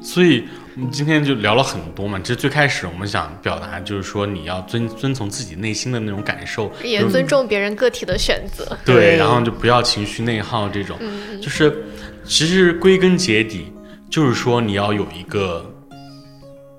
[0.00, 2.18] 所以我们今天就聊了很多嘛。
[2.20, 8.78] 其实最开始我们想表达就是说，你要遵遵从自己内心的那种感受，也尊重别人个体的选择。
[8.84, 10.96] 对，然后就不要情绪内耗这种。
[11.42, 11.84] 就是
[12.24, 13.72] 其实归根结底，
[14.10, 15.64] 就是说你要有一个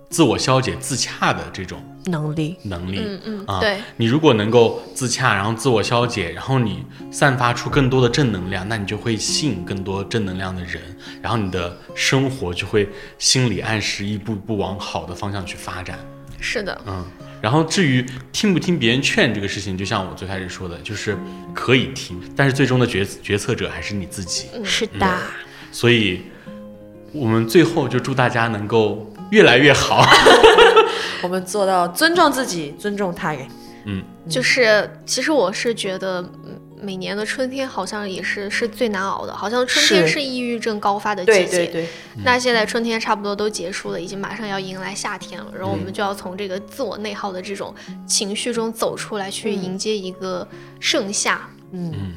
[0.10, 1.84] 自我消解、自洽的这种。
[2.06, 10.82] 能力，能力，嗯嗯，啊，对你如果能够自洽，然后自我消解，然后你散发出更多的正能量，那你就会吸引更多正能量的人，
[11.22, 12.88] 然后你的生活就会
[13.20, 16.00] 心理暗示一步步往好的方向去发展。
[16.40, 17.06] 是的，嗯，
[17.42, 21.16] 然后至于听不听别人劝这个事情，就像我最开始说的，就是
[21.54, 24.48] 可以听，但是最终的决决策者还是你自己。
[24.64, 25.18] 是的，
[25.70, 26.22] 所以
[27.14, 30.06] 我们最后就祝大家能够越来越好。
[31.22, 33.48] 我们做到尊重自己，尊重他人。
[33.86, 36.24] 嗯，就是其实我是觉得，
[36.82, 41.46] 每年的春天好像也是是最难熬的，好像春天是抑郁症高发的季节。
[41.46, 41.88] 对对对。
[42.24, 47.74] 那现在春天差不多都结束了，已经马上要迎来夏天了，然后我们就要从这个自我内耗的这种
[48.06, 50.48] 情绪中走出来，去迎接一个
[50.80, 51.50] 盛夏。
[51.72, 52.14] 嗯。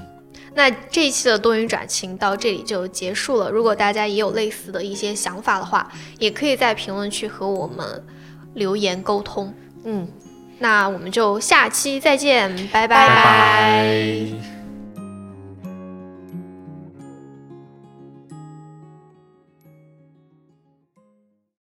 [0.54, 3.50] 那这一期的多云转晴到这里就结束了。
[3.50, 8.04] 如果大家也有类似的一些想法的话，也可以在评论区和我们。
[8.54, 10.06] 留言沟通，嗯，
[10.58, 14.51] 那我们就下期再见，拜拜。